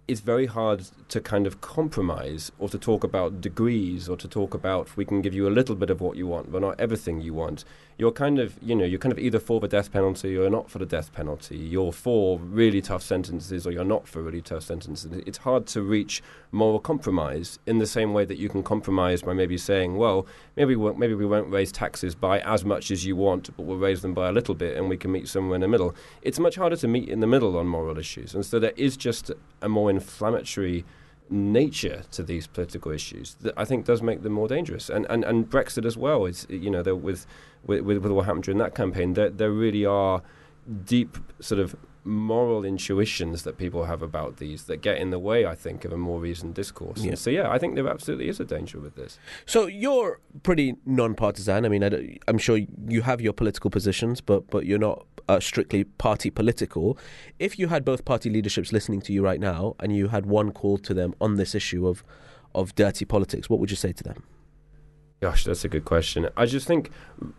[0.08, 4.54] it's very hard to kind of compromise or to talk about degrees or to talk
[4.54, 7.22] about we can give you a little bit of what you want, but not everything
[7.22, 7.64] you want.
[7.98, 10.70] You're kind of, you know, you're kind of either for the death penalty or not
[10.70, 11.58] for the death penalty.
[11.58, 15.12] You're for really tough sentences or you're not for really tough sentences.
[15.26, 19.34] It's hard to reach moral compromise in the same way that you can compromise by
[19.34, 20.26] maybe saying, well,
[20.56, 23.78] maybe we maybe we won't raise taxes by as much as you want, but we'll
[23.78, 25.96] raise them by a little bit and we can meet somewhere in the middle.
[26.24, 28.34] It's much harder to meet in the middle on moral issues.
[28.34, 29.32] And so there is just
[29.62, 30.84] a more inflammatory
[31.30, 34.89] nature to these political issues that I think does make them more dangerous.
[34.89, 36.26] And and, and Brexit as well.
[36.26, 36.96] is you know there-
[37.66, 39.14] with, with with what happened during that campaign.
[39.14, 40.22] There there really are
[40.86, 45.45] deep sort of moral intuitions that people have about these that get in the way,
[45.45, 47.01] I think, of a more reasoned discourse.
[47.01, 47.16] Yeah.
[47.16, 49.20] So yeah, I think there absolutely is a danger with this.
[49.45, 51.66] So you're pretty non-partisan.
[51.66, 55.39] I mean, I I'm sure you have your political positions, but but you're not uh,
[55.39, 56.97] strictly party political.
[57.39, 60.51] If you had both party leaderships listening to you right now, and you had one
[60.51, 62.03] call to them on this issue of
[62.53, 64.24] of dirty politics, what would you say to them?
[65.24, 66.28] Gosh, that's a good question.
[66.36, 66.89] I just think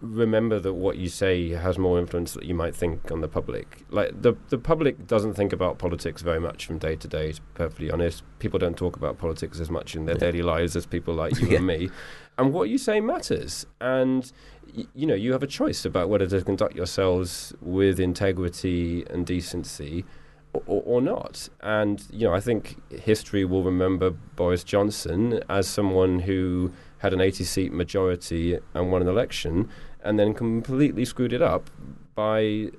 [0.01, 3.85] remember that what you say has more influence than you might think on the public.
[3.91, 7.33] Like the the public doesn't think about politics very much from day to day.
[7.33, 10.77] To be perfectly honest, people don't talk about politics as much in their daily lives
[10.77, 11.59] as people like you Yeah.
[11.59, 11.91] and me.
[12.39, 13.67] And what you say matters.
[13.83, 14.33] And
[14.75, 19.27] y- you know, you have a choice about whether to conduct yourselves with integrity and
[19.27, 20.07] decency
[20.55, 21.51] or, or not.
[21.61, 22.81] And you know, I think
[23.11, 26.73] history will remember Boris Johnson as someone who
[27.05, 29.69] had an 80 seat majority and won an election,
[30.03, 31.69] and then completely screwed it up
[32.15, 32.71] by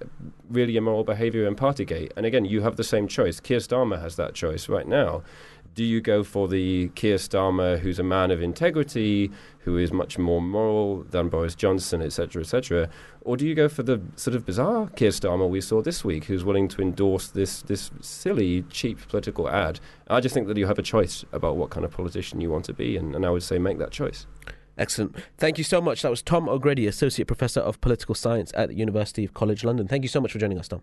[0.50, 2.12] really immoral behaviour in Partygate.
[2.18, 3.40] And again, you have the same choice.
[3.40, 5.22] Keir Starmer has that choice right now.
[5.76, 10.18] Do you go for the Keir Starmer who's a man of integrity, who is much
[10.18, 12.90] more moral than Boris Johnson, etc., etc.,
[13.22, 16.26] or do you go for the sort of bizarre Keir Starmer we saw this week,
[16.26, 19.82] who's willing to endorse this this silly, cheap political ad?
[20.08, 22.64] I just think that you have a choice about what kind of politician you want
[22.66, 24.28] to be, and, and I would say make that choice.
[24.78, 25.16] Excellent.
[25.38, 26.02] Thank you so much.
[26.02, 29.88] That was Tom O'Grady, Associate Professor of Political Science at the University of College London.
[29.88, 30.82] Thank you so much for joining us, Tom.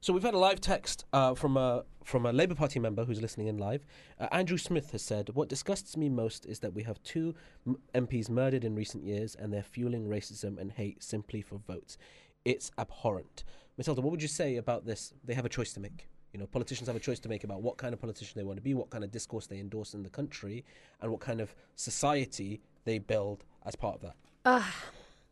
[0.00, 3.20] So we've had a live text uh, from a from a Labour Party member who's
[3.20, 3.84] listening in live.
[4.18, 7.34] Uh, Andrew Smith has said, "What disgusts me most is that we have two
[7.66, 11.98] m- MPs murdered in recent years, and they're fueling racism and hate simply for votes.
[12.44, 13.42] It's abhorrent."
[13.76, 15.12] Mathilda, what would you say about this?
[15.24, 16.08] They have a choice to make.
[16.32, 18.58] You know, politicians have a choice to make about what kind of politician they want
[18.58, 20.64] to be, what kind of discourse they endorse in the country,
[21.00, 24.16] and what kind of society they build as part of that.
[24.44, 24.62] Uh,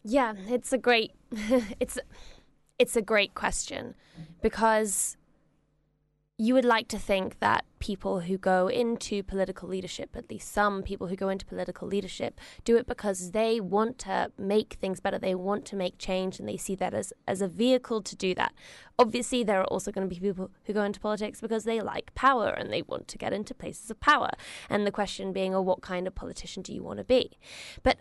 [0.02, 1.12] yeah, it's a great
[1.80, 1.98] it's
[2.78, 3.94] it's a great question
[4.42, 5.16] because
[6.38, 10.82] you would like to think that people who go into political leadership, at least some
[10.82, 15.18] people who go into political leadership, do it because they want to make things better.
[15.18, 18.34] They want to make change and they see that as, as a vehicle to do
[18.34, 18.52] that.
[18.98, 22.14] Obviously, there are also going to be people who go into politics because they like
[22.14, 24.30] power and they want to get into places of power.
[24.68, 27.38] And the question being, oh, what kind of politician do you want to be?
[27.82, 27.96] But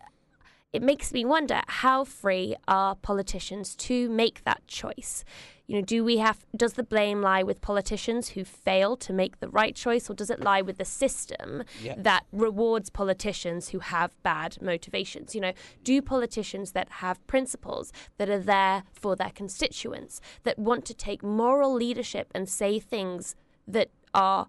[0.75, 5.23] it makes me wonder how free are politicians to make that choice
[5.67, 9.39] you know do we have does the blame lie with politicians who fail to make
[9.39, 11.95] the right choice or does it lie with the system Yeah.
[11.97, 15.53] that rewards politicians who have bad motivations you know
[15.83, 21.23] do politicians that have principles that are there for their constituents that want to take
[21.23, 23.35] moral leadership and say things
[23.67, 24.47] that are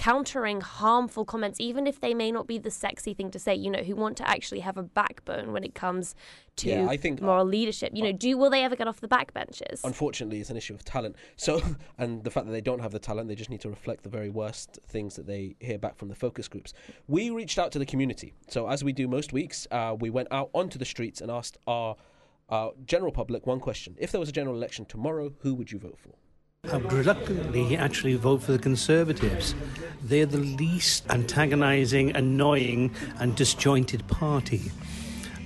[0.00, 3.70] countering harmful comments, even if they may not be the sexy thing to say, you
[3.70, 6.14] know, who want to actually have a backbone when it comes
[6.56, 7.92] to Yeah, I think- moral leadership.
[7.94, 9.84] You know, do will they ever get off the backbenches?
[9.84, 11.16] Unfortunately, it's an issue of talent.
[11.36, 11.60] So,
[11.98, 14.08] and the fact that they don't have the talent, they just need to reflect the
[14.08, 16.72] very worst things that they hear back from the focus groups.
[17.06, 18.32] We reached out to the community.
[18.48, 21.58] So, as we do most weeks, uh, we went out onto the streets and asked
[21.66, 21.94] our
[22.48, 25.78] uh, general public one question: If there was a general election tomorrow, who would you
[25.78, 26.14] vote for?
[26.70, 29.56] I would reluctantly actually vote for the Conservatives.
[30.04, 34.70] They're the least antagonising, annoying, and disjointed party.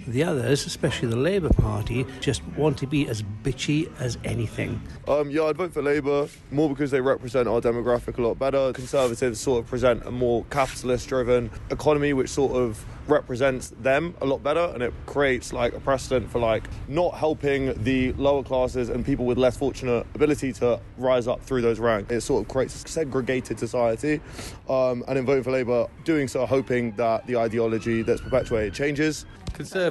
[0.06, 4.80] The others, especially the Labour Party, just want to be as bitchy as anything.
[5.08, 8.72] Um, yeah, I'd vote for Labour more because they represent our demographic a lot better.
[8.74, 14.26] Conservatives sort of present a more capitalist driven economy which sort of represents them a
[14.26, 18.88] lot better and it creates like a precedent for like not helping the lower classes
[18.88, 22.12] and people with less fortunate ability to rise up through those ranks.
[22.12, 24.20] It sort of creates a segregated society.
[24.68, 29.26] Um, and in voting for Labour, doing so hoping that the ideology that's perpetuated changes.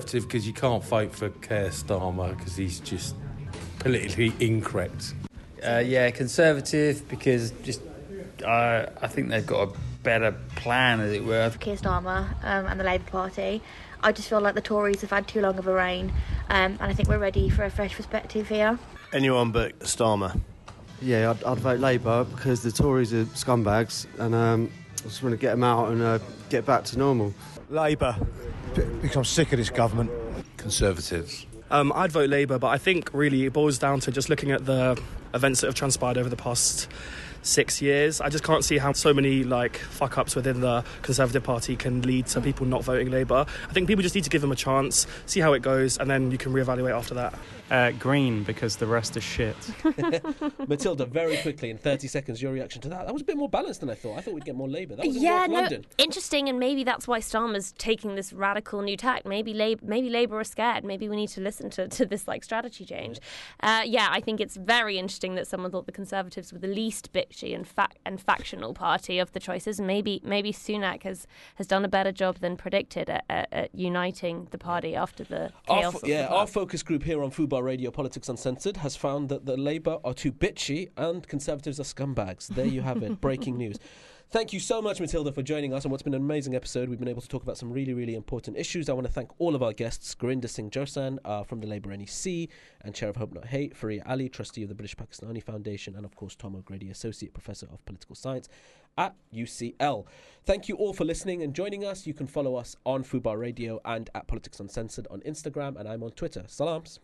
[0.03, 3.15] Conservative because you can't vote for Keir Starmer because he's just
[3.79, 5.13] politically incorrect.
[5.65, 7.81] Uh, yeah, Conservative because just
[8.45, 9.71] uh, I think they've got a
[10.03, 11.49] better plan, as it were.
[11.57, 13.61] Keir Starmer um, and the Labour Party.
[14.01, 16.11] I just feel like the Tories have had too long of a reign,
[16.49, 18.77] um, and I think we're ready for a fresh perspective here.
[19.13, 20.37] Anyone but Starmer.
[21.01, 24.71] Yeah, I'd, I'd vote Labour because the Tories are scumbags, and um,
[25.03, 27.33] I just want to get them out and uh, get back to normal.
[27.69, 28.15] Labour.
[28.73, 30.09] Because I'm sick of this government.
[30.55, 31.45] Conservatives.
[31.69, 34.65] Um, I'd vote Labour, but I think really it boils down to just looking at
[34.65, 34.97] the
[35.33, 36.87] events that have transpired over the past
[37.41, 38.21] six years.
[38.21, 42.01] I just can't see how so many like fuck ups within the Conservative Party can
[42.03, 43.45] lead to people not voting Labour.
[43.69, 46.09] I think people just need to give them a chance, see how it goes, and
[46.09, 47.37] then you can reevaluate after that.
[47.71, 49.55] Uh, green because the rest is shit.
[50.67, 53.05] Mathilda, very quickly in 30 seconds, your reaction to that.
[53.05, 54.17] That was a bit more balanced than I thought.
[54.17, 54.95] I thought we'd get more Labour.
[54.95, 55.85] That was in yeah, North no, London.
[55.97, 59.25] interesting, and maybe that's why Starmer's taking this radical new tack.
[59.25, 60.83] Maybe Labour, maybe Labour are scared.
[60.83, 63.19] Maybe we need to listen to, to this like strategy change.
[63.61, 67.11] Uh, yeah, I think it's very interesting that someone thought the Conservatives were the least
[67.13, 69.79] bitchy and fac- and factional party of the choices.
[69.79, 74.47] Maybe maybe Sunak has, has done a better job than predicted at, at, at uniting
[74.51, 75.93] the party after the Our chaos.
[76.01, 79.45] fo- yeah, the our focus group here on Fubar Radio Politics Uncensored has found that
[79.45, 82.47] the Labour are too bitchy and Conservatives are scumbags.
[82.47, 83.19] There you have it.
[83.21, 83.77] Breaking news.
[84.33, 86.89] Thank you so much, Mathilda, for joining us on what's been an amazing episode.
[86.89, 88.89] We've been able to talk about some really, really important issues.
[88.89, 91.95] I want to thank all of our guests Gurinder Singh Josan uh, from the Labour
[91.95, 92.49] NEC
[92.81, 96.03] and Chair of Hope Not Hate, Faria Ali, Trustee of the British Pakistani Foundation, and
[96.03, 98.49] of course, Tom O'Grady, Associate Professor of Political Science
[98.97, 100.05] at UCL.
[100.45, 102.07] Thank you all for listening and joining us.
[102.07, 106.01] You can follow us on Fubar Radio and at Politics Uncensored on Instagram, and I'm
[106.01, 106.43] on Twitter.
[106.47, 106.99] Salams.